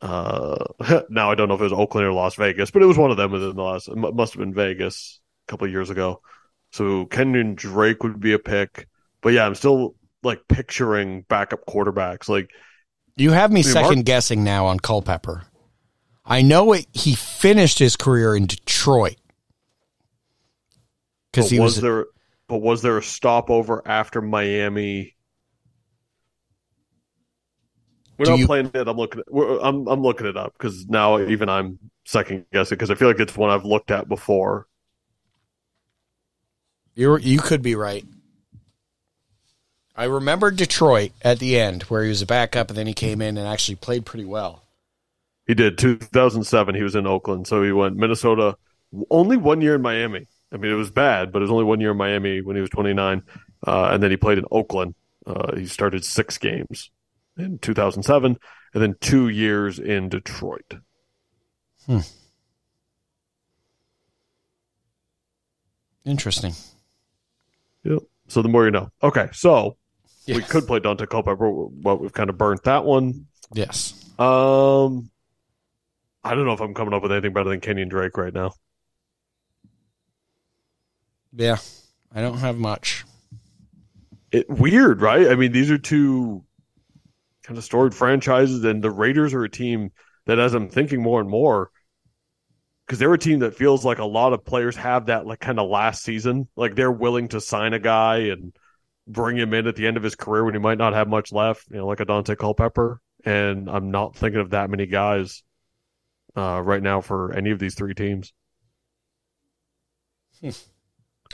[0.00, 0.64] Uh,
[1.10, 3.10] now I don't know if it was Oakland or Las Vegas, but it was one
[3.10, 3.88] of them within the last.
[3.88, 6.22] It must have been Vegas a couple of years ago.
[6.72, 8.88] So Kenyon Drake would be a pick,
[9.22, 12.28] but yeah, I'm still like picturing backup quarterbacks.
[12.28, 12.50] Like
[13.16, 15.44] You have me I mean, Mark- second guessing now on Culpepper.
[16.24, 19.16] I know it, he finished his career in Detroit
[21.32, 22.06] because he was, was, there?
[22.48, 25.16] But was there a stopover after Miami?
[28.18, 28.86] We're not you- playing it.
[28.88, 29.22] I'm looking.
[29.62, 33.20] I'm I'm looking it up because now even I'm second guessing because I feel like
[33.20, 34.66] it's one I've looked at before.
[36.94, 38.04] you you could be right.
[39.94, 43.20] I remember Detroit at the end where he was a backup and then he came
[43.20, 44.62] in and actually played pretty well.
[45.46, 46.74] He did 2007.
[46.74, 48.56] He was in Oakland, so he went Minnesota.
[49.10, 50.28] Only one year in Miami.
[50.52, 52.60] I mean, it was bad, but it was only one year in Miami when he
[52.60, 53.22] was 29,
[53.66, 54.94] uh, and then he played in Oakland.
[55.26, 56.90] Uh, he started six games
[57.36, 58.38] in 2007,
[58.74, 60.74] and then two years in Detroit.
[61.86, 61.98] Hmm.
[66.04, 66.52] Interesting.
[67.84, 68.02] Yep.
[68.28, 68.90] So the more you know.
[69.02, 69.76] Okay, so
[70.26, 73.26] we could play Daunte Culpepper, but we've kind of burnt that one.
[73.52, 73.94] Yes.
[74.18, 75.10] Um,
[76.24, 78.52] I don't know if I'm coming up with anything better than Kenyon Drake right now.
[81.32, 81.58] Yeah.
[82.14, 83.04] I don't have much.
[84.30, 85.28] It weird, right?
[85.28, 86.44] I mean, these are two
[87.42, 89.92] kind of storied franchises, and the Raiders are a team
[90.26, 91.70] that, as I'm thinking more and more,
[92.86, 95.58] because they're a team that feels like a lot of players have that like kind
[95.58, 98.54] of last season, like they're willing to sign a guy and
[99.06, 101.32] bring him in at the end of his career when he might not have much
[101.32, 103.00] left, you know, like a Daunte Culpepper.
[103.24, 105.42] And I'm not thinking of that many guys
[106.36, 108.32] uh, right now for any of these three teams.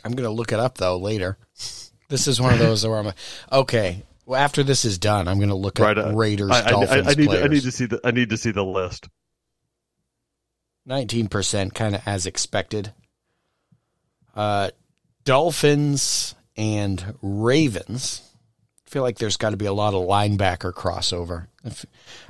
[0.04, 1.38] I'm going to look it up though later.
[2.08, 3.16] This is one of those where I'm like,
[3.52, 6.62] okay, Well, after this is done, I'm going to look Right, at uh, Raiders I,
[6.64, 7.44] I, Dolphins I, I need players.
[7.44, 9.08] I need to see the I need to see the list.
[10.84, 12.92] Nineteen percent, kind of as expected.
[14.34, 14.70] Uh,
[15.24, 18.20] Dolphins and Ravens.
[18.86, 21.46] I feel like there's got to be a lot of linebacker crossover.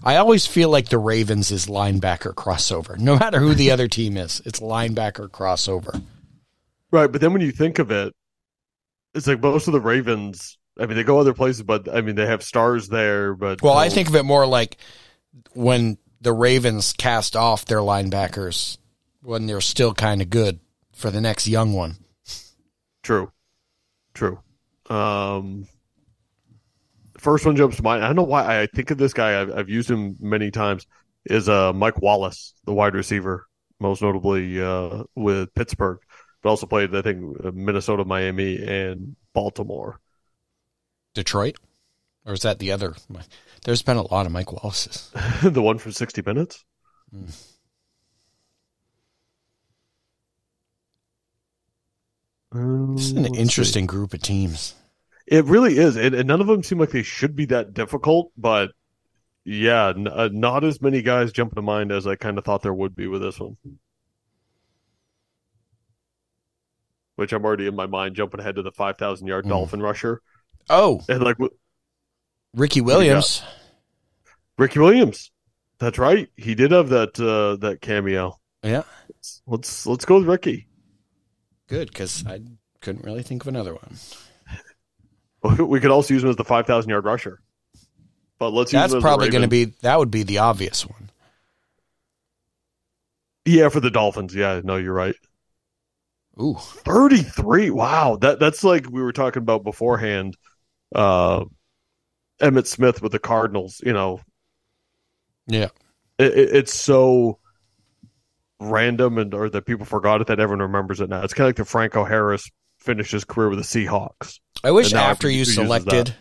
[0.05, 2.99] I always feel like the Ravens is linebacker crossover.
[2.99, 6.03] No matter who the other team is, it's linebacker crossover.
[6.91, 8.13] Right, but then when you think of it,
[9.15, 10.59] it's like most of the Ravens.
[10.79, 13.35] I mean, they go other places, but I mean, they have stars there.
[13.35, 14.77] But Well, I think of it more like
[15.55, 18.79] when the Ravens cast off their linebackers
[19.23, 20.61] when they're still kind of good
[20.93, 21.97] for the next young one.
[23.03, 23.33] True.
[24.19, 24.41] True.
[24.91, 25.69] Um,
[27.19, 28.03] first one jumps to mind.
[28.03, 29.41] I don't know why I think of this guy.
[29.41, 30.89] I've, I've used him many times.
[31.25, 33.47] Is uh, Mike Wallace, the wide receiver,
[33.79, 35.99] most notably uh, with Pittsburgh,
[36.43, 40.01] but also played I think Minnesota, Miami, and Baltimore.
[41.15, 41.59] Detroit?
[42.27, 42.97] Or is that the other?
[43.67, 45.13] There's been a lot of Mike Wallace's.
[45.45, 46.65] the one from sixty minutes.
[52.53, 53.41] This is an let's see.
[53.43, 54.75] interesting group of teams.
[55.27, 58.33] It really is, and, and none of them seem like they should be that difficult.
[58.37, 58.71] But
[59.45, 62.63] yeah, n- uh, not as many guys jump to mind as I kind of thought
[62.63, 63.57] there would be with this one.
[67.17, 69.49] Which I'm already in my mind jumping ahead to the 5,000 yard Mm.
[69.51, 70.23] Dolphin rusher,
[70.71, 71.37] Oh, and like
[72.55, 73.43] Ricky Williams.
[74.57, 75.31] Ricky Williams.
[75.79, 78.39] That's right, he did have that uh, that cameo.
[78.63, 78.83] Yeah,
[79.47, 80.68] Let's let's go with Ricky.
[81.69, 82.41] Good because I
[82.81, 83.97] couldn't really think of another one.
[85.69, 87.41] We could also use him as the 5,000 yard rusher,
[88.41, 90.39] but let's use That's him as the probably going to be that would be the
[90.39, 91.11] obvious one.
[93.45, 94.35] yeah for the Dolphins.
[94.35, 95.15] Yeah, no, you're right.
[96.41, 100.37] Ooh, 33 wow that that's like we were talking about beforehand
[100.95, 101.45] uh
[102.41, 104.21] Emmitt Smith with the Cardinals you know
[105.49, 105.69] yeah.
[106.19, 107.39] it, it, it's so
[108.61, 111.49] random and or that people forgot it that everyone remembers it now it's kind of
[111.51, 116.15] like the Franco Harris finished his career with the Seahawks I wish after you selected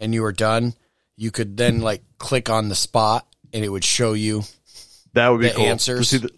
[0.00, 0.74] and you were done,
[1.16, 4.42] you could then like click on the spot and it would show you.
[5.14, 6.08] that would be The cool answers.
[6.10, 6.30] see the,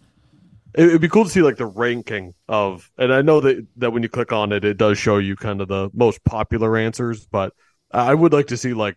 [0.74, 3.92] it would be cool to see like the ranking of and I know that that
[3.92, 7.26] when you click on it it does show you kind of the most popular answers
[7.26, 7.52] but
[7.90, 8.96] I would like to see like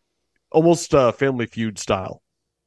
[0.51, 2.21] almost uh family feud style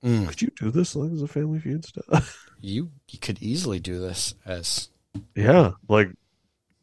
[0.05, 2.49] Mm, Could you do this like as a Family Feud stuff?
[2.61, 4.89] you you could easily do this as
[5.35, 6.09] yeah, like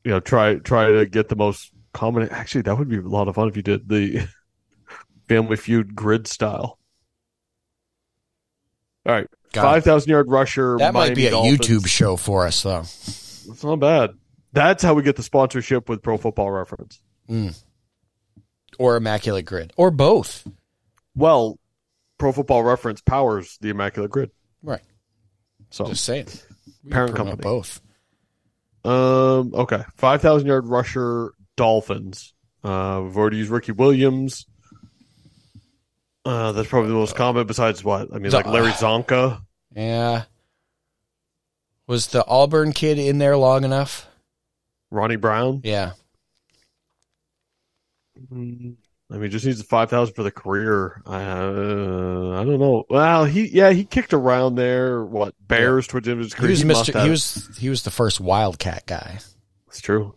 [0.04, 2.28] you know, try try to get the most common.
[2.30, 4.28] Actually, that would be a lot of fun if you did the
[5.28, 6.80] Family Feud grid style.
[9.06, 10.78] All right, God, five thousand yard rusher.
[10.80, 12.82] that might be a Miami YouTube show for us though.
[12.82, 14.12] That's not bad.
[14.54, 17.02] That's how we get the sponsorship with Pro Football Reference.
[18.80, 19.74] Or Immaculate Grid.
[19.78, 20.48] Or both.
[21.16, 21.60] Well,
[22.24, 24.32] Pro Football Reference powers the Immaculate Grid.
[24.62, 24.80] Right.
[25.72, 26.28] So Just saying.
[26.82, 27.42] We Parent company.
[27.42, 27.82] Both.
[28.86, 29.54] Um.
[29.54, 29.84] Okay.
[29.98, 32.34] Five thousand yard rusher Dolphins.
[32.64, 34.46] Uh, we've already used Ricky Williams.
[36.24, 37.46] Uh, that's probably the most common.
[37.46, 38.08] Besides what?
[38.14, 39.42] I mean, like Larry Csonka.
[39.76, 40.24] Yeah.
[41.88, 44.08] Was the Auburn kid in there long enough?
[44.92, 45.60] Ronnie Brown.
[45.66, 45.92] Yeah.
[48.32, 48.78] Mm,
[49.14, 51.04] I mean, just needs the five thousand for the career.
[51.06, 52.84] Uh, I don't know.
[52.90, 55.06] Well, he yeah he kicked around there.
[55.06, 57.04] What Bears towards the end his He was Mr.
[57.04, 59.20] He was he was the first Wildcat guy.
[59.68, 60.16] It's true.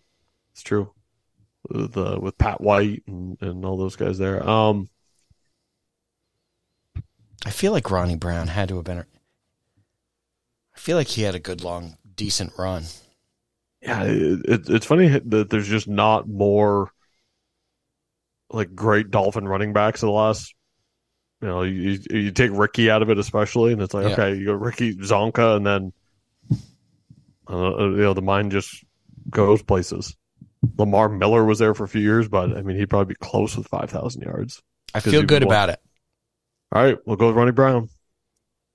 [0.52, 0.93] It's true.
[1.68, 4.48] With uh, with Pat White and, and all those guys there.
[4.48, 4.89] Um.
[7.44, 9.01] I feel like Ronnie Brown had to have been.
[9.01, 12.85] I feel like he had a good long, decent run.
[13.82, 16.90] yeah, it, it, it's funny that there's just not more
[18.51, 20.55] like great Dolphin running backs in the last.
[21.43, 24.12] You know, you you take Ricky out of it, especially, and it's like Yeah.
[24.12, 25.93] okay, you go Ricky Csonka, and then
[27.51, 28.85] uh, you know the mind just
[29.28, 30.16] goes places.
[30.78, 33.56] Lamar Miller was there for a few years, but I mean he'd probably be close
[33.56, 34.62] with five thousand yards.
[34.94, 35.81] I feel good about it.
[36.73, 37.89] All right, we'll go with Ronnie Brown.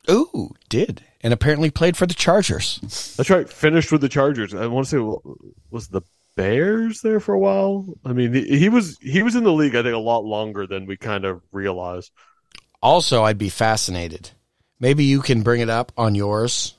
[0.10, 3.14] Ooh, did and apparently played for the Chargers.
[3.18, 3.48] That's right.
[3.50, 4.54] Finished with the Chargers.
[4.54, 6.02] I want to say was the
[6.36, 7.86] Bears there for a while.
[8.06, 9.76] I mean, he, was he was in the league.
[9.76, 12.12] I think a lot longer than we kind of realized.
[12.82, 14.32] Also, I'd be fascinated.
[14.80, 16.76] Maybe you can bring it up on yours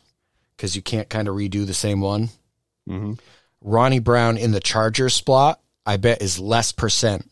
[0.57, 2.31] because you can't kind of redo the same one.
[2.87, 3.15] hmm
[3.61, 7.31] Ronnie Brown in the Chargers spot, I bet, is less percent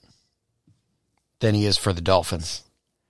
[1.40, 2.62] than he is for the Dolphins.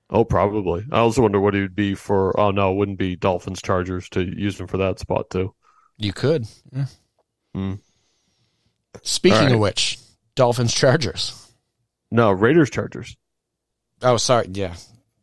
[0.08, 0.84] Oh, probably.
[0.90, 2.38] I also wonder what he would be for.
[2.38, 5.54] Oh no, it wouldn't be Dolphins Chargers to use him for that spot too.
[5.98, 6.46] You could.
[6.72, 6.86] Yeah.
[7.54, 7.74] Hmm.
[9.02, 9.52] Speaking right.
[9.52, 9.98] of which,
[10.34, 11.52] Dolphins Chargers.
[12.10, 13.16] No, Raiders Chargers.
[14.02, 14.48] Oh, sorry.
[14.52, 14.74] Yeah.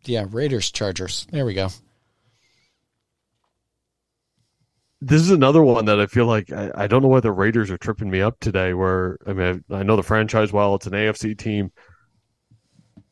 [0.05, 0.25] Yeah.
[0.29, 1.27] Raiders, Chargers.
[1.31, 1.69] There we go.
[4.99, 7.69] This is another one that I feel like I, I don't know why the Raiders
[7.69, 8.73] are tripping me up today.
[8.73, 11.71] Where I mean, I, I know the franchise well; it's an AFC team,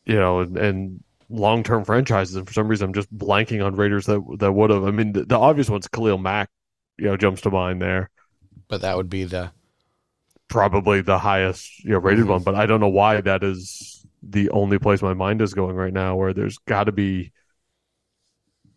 [0.05, 2.37] you know, and, and long term franchises.
[2.37, 4.83] And for some reason, I'm just blanking on Raiders that that would have.
[4.83, 6.49] I mean, the, the obvious one's Khalil Mack,
[6.97, 8.09] you know, jumps to mind there.
[8.67, 9.51] But that would be the
[10.47, 12.29] Probably the highest you know rated Mhm.
[12.29, 15.75] one, but I don't know why that is the only place my mind is going
[15.75, 16.15] right now.
[16.15, 17.31] Where there's got to be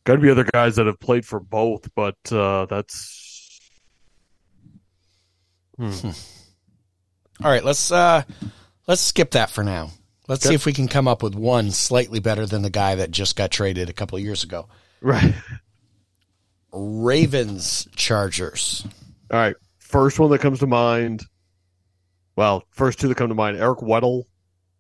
[0.05, 3.61] got to be other guys that have played for both, but uh, that's.
[5.77, 6.11] Hmm.
[7.45, 8.23] All right, let's uh
[8.89, 9.91] let's skip that for now.
[10.27, 13.11] Let's see if we can come up with one slightly better than the guy that
[13.11, 14.69] just got traded a couple of years ago.
[15.01, 15.35] Right.
[16.73, 18.85] Ravens Chargers.
[19.31, 19.57] All right.
[19.79, 21.25] First one that comes to mind.
[22.39, 24.27] Well, first two that come to mind: Eric Weddle,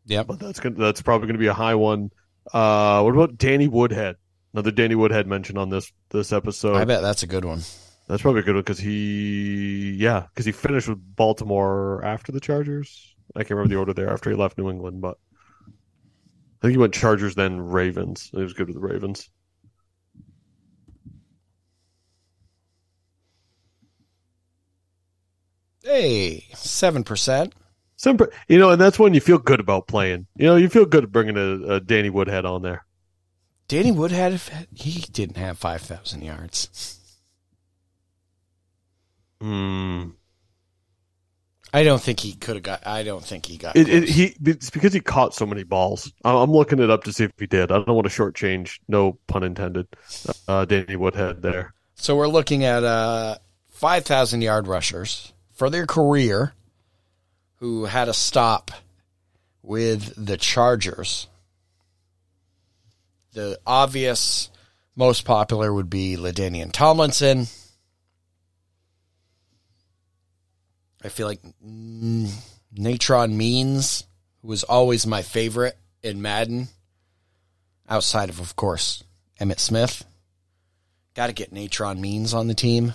[0.06, 2.12] Yeah, but that's gonna, that's probably going to be a high one.
[2.52, 4.14] Uh, what about Danny Woodhead?
[4.52, 6.76] Another Danny Woodhead mentioned on this this episode.
[6.76, 7.62] I bet that's a good one.
[8.06, 12.39] That's probably a good one because he, yeah, because he finished with Baltimore after the
[12.39, 13.16] Chargers.
[13.35, 15.18] I can't remember the order there after he left New England, but
[15.66, 15.72] I
[16.62, 18.30] think he went Chargers then Ravens.
[18.32, 19.28] He was good with the Ravens.
[25.89, 27.52] Hey, 7%.
[27.97, 30.27] Simple, you know, and that's when you feel good about playing.
[30.36, 32.85] You know, you feel good bringing a, a Danny Woodhead on there.
[33.69, 34.39] Danny Woodhead,
[34.74, 37.01] he didn't have 5,000 yards.
[39.40, 40.10] Hmm.
[41.73, 44.36] I don't think he could have got, I don't think he got It, it, he
[44.44, 46.12] it's because he caught so many balls.
[46.23, 47.73] I'm looking it up to see if he did.
[47.73, 48.78] I don't want to shortchange.
[48.89, 49.86] No pun intended.
[50.47, 51.73] Uh, Danny Woodhead there.
[51.94, 53.36] So we're looking at uh,
[53.70, 56.55] 5,000 yard rushers for their career
[57.56, 58.70] who had a stop
[59.60, 61.26] with the Chargers.
[63.32, 64.51] The obvious
[64.94, 67.48] most popular would be LaDainian Tomlinson.
[71.05, 74.05] I feel like Natron Means
[74.43, 76.68] who was always my favorite in Madden,
[77.89, 79.02] outside of, of course,
[79.40, 80.05] Emmitt Smith.
[81.14, 82.94] Got to get Natron Means on the team.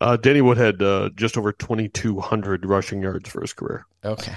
[0.00, 3.86] Uh, Danny Woodhead uh, just over 2,200 rushing yards for his career.
[4.04, 4.34] Okay.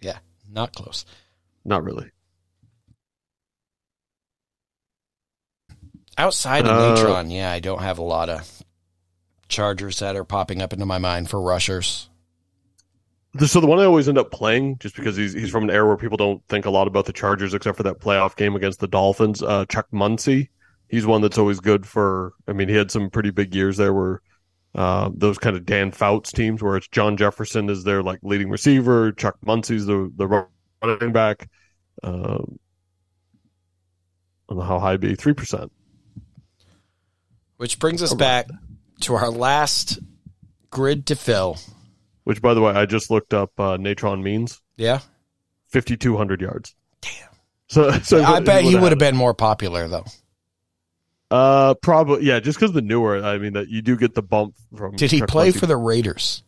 [0.00, 0.18] Yeah,
[0.50, 1.04] not close.
[1.64, 2.10] Not really.
[6.18, 8.62] Outside of Uh, Natron, yeah, I don't have a lot of
[9.48, 12.08] Chargers that are popping up into my mind for rushers.
[13.38, 15.86] So the one I always end up playing, just because he's he's from an era
[15.86, 18.80] where people don't think a lot about the Chargers, except for that playoff game against
[18.80, 19.42] the Dolphins.
[19.42, 20.48] Uh, Chuck Muncie,
[20.88, 22.32] he's one that's always good for.
[22.48, 24.22] I mean, he had some pretty big years there, where
[24.76, 28.50] uh, those kind of Dan Fouts teams, where it's John Jefferson is their like leading
[28.50, 30.46] receiver, Chuck Muncie's the the
[30.82, 31.48] running back.
[32.02, 32.58] Um,
[34.48, 35.72] I don't know how high it'd be three percent.
[37.56, 38.46] Which brings us Around back
[39.00, 39.98] to our last
[40.70, 41.58] grid to fill.
[42.24, 43.58] Which, by the way, I just looked up.
[43.58, 45.00] Uh, Natron means Yeah.
[45.68, 46.74] fifty two hundred yards.
[47.00, 47.12] Damn.
[47.68, 50.04] So, so I bet he would have been more popular though.
[51.30, 52.40] Uh, probably yeah.
[52.40, 54.94] Just because the newer, I mean, that you do get the bump from.
[54.96, 56.42] Did he Chuck play for the Raiders?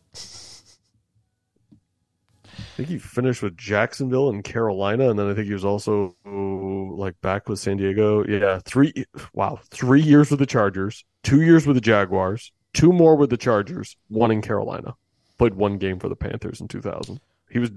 [2.54, 6.14] I think he finished with Jacksonville and Carolina, and then I think he was also
[6.24, 8.24] like back with San Diego.
[8.24, 8.92] Yeah, three.
[9.32, 13.36] Wow, three years with the Chargers, two years with the Jaguars, two more with the
[13.36, 14.94] Chargers, one in Carolina.
[15.38, 17.20] Played one game for the Panthers in 2000.
[17.50, 17.70] He was.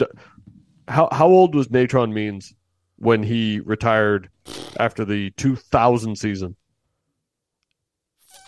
[0.87, 2.53] How how old was Natron Means
[2.97, 4.29] when he retired
[4.79, 6.55] after the 2000 season?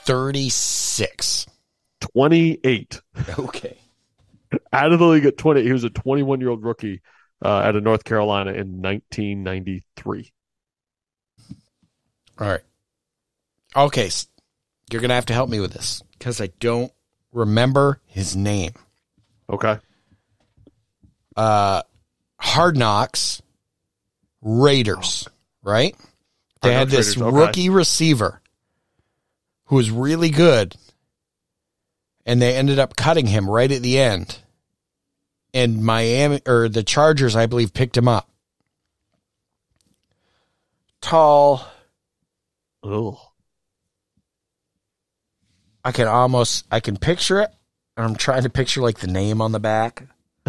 [0.05, 1.47] 36.
[1.99, 3.01] 28.
[3.39, 3.77] Okay.
[4.71, 5.63] out of the league at 20.
[5.63, 7.01] He was a 21 year old rookie
[7.43, 10.31] uh, out of North Carolina in 1993.
[12.39, 12.61] All right.
[13.75, 14.07] Okay.
[14.07, 14.27] s-
[14.91, 16.91] You're going to have to help me with this because I don't
[17.31, 18.71] remember his name.
[19.49, 19.77] Okay.
[21.35, 21.81] uh
[22.39, 23.41] Hard Knocks
[24.41, 25.27] Raiders,
[25.63, 25.95] right?
[26.61, 27.37] They Hard had Knocks this Raiders, okay.
[27.37, 28.41] rookie receiver
[29.65, 30.75] who was really good,
[32.25, 34.39] and they ended up cutting him right at the end.
[35.53, 38.29] And Miami or the Chargers, I believe, picked him up.
[41.01, 41.67] Tall.
[42.81, 43.33] Oh,
[45.83, 47.51] I can almost I can picture it.
[47.97, 50.03] I'm trying to picture like the name on the back.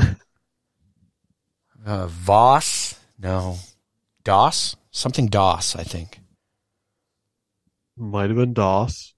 [1.86, 2.98] uh, Voss?
[3.18, 3.58] No.
[4.22, 4.76] Doss?
[4.90, 6.20] Something Doss, I think.
[7.96, 9.14] Might have been Doss.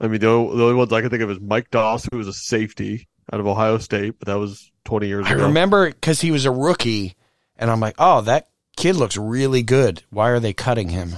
[0.00, 2.18] I mean, the only, the only ones I can think of is Mike Doss, who
[2.18, 5.44] was a safety out of Ohio State, but that was 20 years I ago.
[5.46, 7.14] remember because he was a rookie,
[7.56, 10.02] and I'm like, oh, that kid looks really good.
[10.10, 11.14] Why are they cutting him?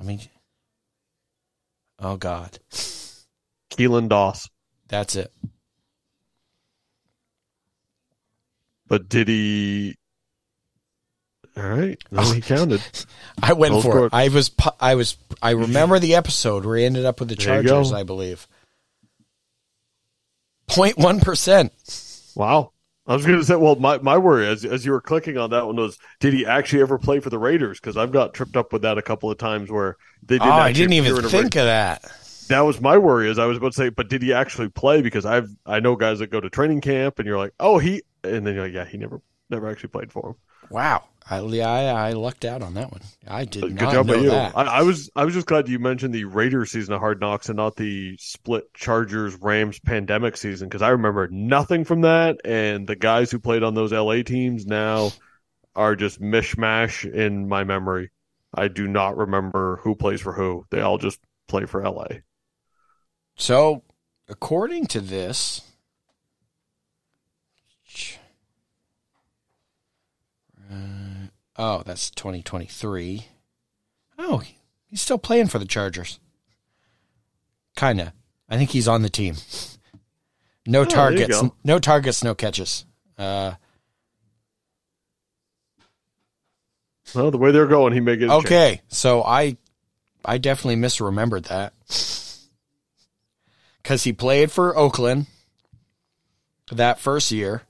[0.00, 0.20] I mean,
[1.98, 2.58] oh God,
[3.70, 4.48] Keelan Doss.
[4.88, 5.32] that's it.
[8.88, 9.96] But did he?
[11.56, 12.82] All right, no, he counted.
[13.42, 14.12] I went Goal for scored.
[14.12, 14.16] it.
[14.16, 14.50] I was,
[14.80, 17.92] I was, I remember the episode where he ended up with the There Chargers.
[17.92, 18.46] I believe.
[20.68, 21.72] 0.1 percent.
[22.34, 22.72] Wow.
[23.08, 25.50] I was going to say, well, my, my worry as as you were clicking on
[25.50, 27.78] that one was, did he actually ever play for the Raiders?
[27.78, 30.52] Because I've got tripped up with that a couple of times where they Oh, didn't.
[30.52, 32.04] I actually didn't even think of that.
[32.48, 33.30] that was my worry.
[33.30, 35.02] As I was about to say, but did he actually play?
[35.02, 38.02] Because I've I know guys that go to training camp and you're like, oh, he,
[38.24, 39.20] and then you're like, yeah, he never
[39.50, 40.34] never actually played for him.
[40.70, 43.00] Wow, I, yeah, I, I lucked out on that one.
[43.26, 44.30] I did Good not job know by you.
[44.30, 44.56] that.
[44.56, 47.48] I, I was I was just glad you mentioned the Raiders season of Hard Knocks
[47.48, 52.86] and not the split Chargers Rams pandemic season because I remember nothing from that, and
[52.86, 55.12] the guys who played on those LA teams now
[55.74, 58.10] are just mishmash in my memory.
[58.54, 60.64] I do not remember who plays for who.
[60.70, 62.06] They all just play for LA.
[63.36, 63.82] So,
[64.28, 65.60] according to this,
[70.72, 71.26] uh,
[71.56, 73.26] oh, that's 2023.
[74.18, 74.42] Oh,
[74.86, 76.18] he's still playing for the Chargers.
[77.76, 78.12] Kinda.
[78.48, 79.36] I think he's on the team.
[80.68, 81.40] No Oh, targets.
[81.62, 82.24] No targets.
[82.24, 82.84] No catches.
[83.16, 83.52] Uh,
[87.14, 89.56] Well, the way they're going, he may get okay, so I,
[90.24, 91.72] I definitely misremembered that
[93.80, 95.26] because he played for Oakland
[96.72, 97.62] that first year,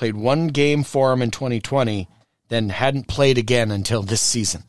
[0.00, 2.08] played one game for him in 2020,
[2.48, 4.64] then hadn't played again until this season.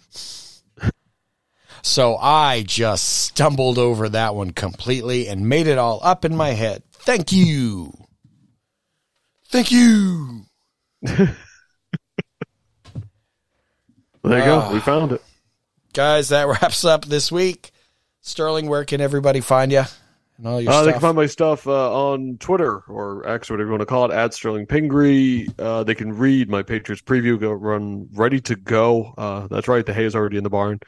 [1.81, 6.49] So I just stumbled over that one completely and made it all up in my
[6.49, 6.83] head.
[6.91, 7.93] Thank you.
[9.47, 10.41] Thank you.
[14.23, 14.67] There you Ah.
[14.67, 14.73] go.
[14.73, 15.23] We found it.
[15.93, 17.71] Guys, that wraps up this week.
[18.21, 19.83] Sterling, where can everybody find you
[20.41, 23.53] and all your Uh, they can find my stuff uh, on Twitter or X or
[23.53, 25.47] whatever you want to call it, at Sterling Pingree.
[25.59, 29.13] Uh, they can read my Patriots preview, go run ready to go.
[29.17, 30.79] Uh, that's right, the hay is already in the barn.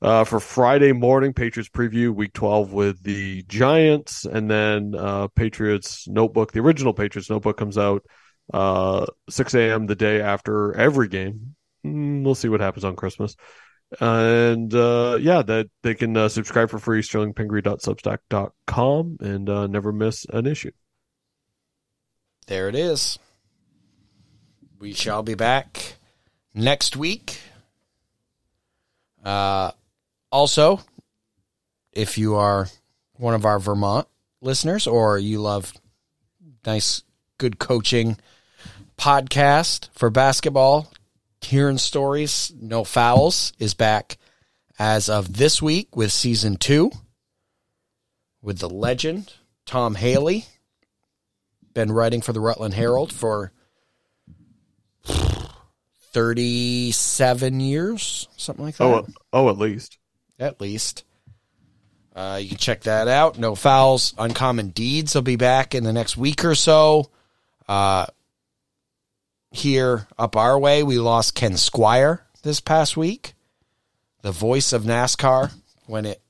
[0.00, 6.06] Uh, for Friday morning, Patriots preview week 12 with the Giants, and then uh, Patriots
[6.06, 8.04] notebook, the original Patriots notebook comes out
[8.54, 9.86] uh, 6 a.m.
[9.86, 11.56] the day after every game.
[11.84, 13.36] Mm, we'll see what happens on Christmas.
[14.00, 20.26] And uh, yeah, that they can uh, subscribe for free, sterlingpingree.substack.com, and uh, never miss
[20.30, 20.70] an issue.
[22.46, 23.18] There it is.
[24.78, 25.94] We shall be back
[26.54, 27.40] next week.
[29.24, 29.72] Uh,
[30.30, 30.80] also,
[31.92, 32.68] if you are
[33.14, 34.06] one of our Vermont
[34.40, 35.72] listeners or you love
[36.64, 37.02] nice,
[37.38, 38.16] good coaching
[38.96, 40.92] podcast for basketball,
[41.40, 44.18] hearing stories, no fouls is back
[44.78, 46.90] as of this week with season two
[48.42, 49.32] with the legend
[49.64, 50.44] Tom Haley
[51.74, 53.52] been writing for the Rutland Herald for
[56.12, 59.98] 37 years, something like that, Oh, oh, at least.
[60.38, 61.04] at least.
[62.14, 63.38] Uh, you can check that out.
[63.38, 67.10] No Fouls, Uncommon Deeds will be back in the next week or so.
[67.68, 68.06] Uh,
[69.56, 73.34] here up our way, we lost Ken Squire this past week,
[74.22, 75.52] the voice of NASCAR
[75.86, 76.20] when it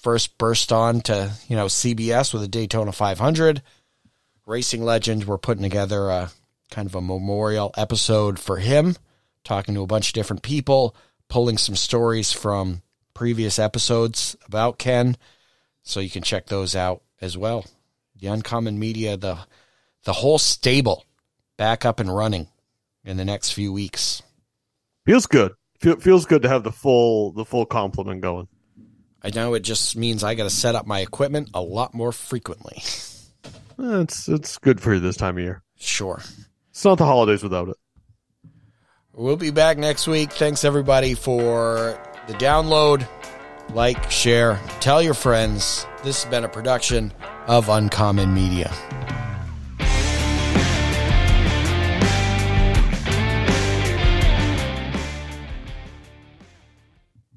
[0.00, 3.62] first burst on to you know CBS with the Daytona 500
[4.46, 5.24] racing legend.
[5.24, 6.30] We're putting together a
[6.70, 8.96] kind of a memorial episode for him,
[9.42, 10.94] talking to a bunch of different people,
[11.28, 12.82] pulling some stories from
[13.14, 15.16] previous episodes about Ken.
[15.82, 17.64] So you can check those out as well.
[18.20, 19.38] The Uncommon Media, the
[20.04, 21.04] the whole stable
[21.56, 22.48] back up and running
[23.06, 24.22] in the next few weeks.
[25.06, 25.52] Feels good.
[25.80, 28.48] Feel, feels good to have the full the full complement going.
[29.22, 32.12] I know it just means I got to set up my equipment a lot more
[32.12, 32.82] frequently.
[33.78, 35.62] Eh, It's it's good for you this time of year.
[35.78, 36.20] Sure.
[36.70, 37.76] It's not the holidays without it.
[39.12, 40.32] We'll be back next week.
[40.32, 43.06] Thanks everybody for the download.
[43.72, 45.86] Like, share, tell your friends.
[46.04, 47.12] This has been a production
[47.46, 48.70] of Uncommon Media.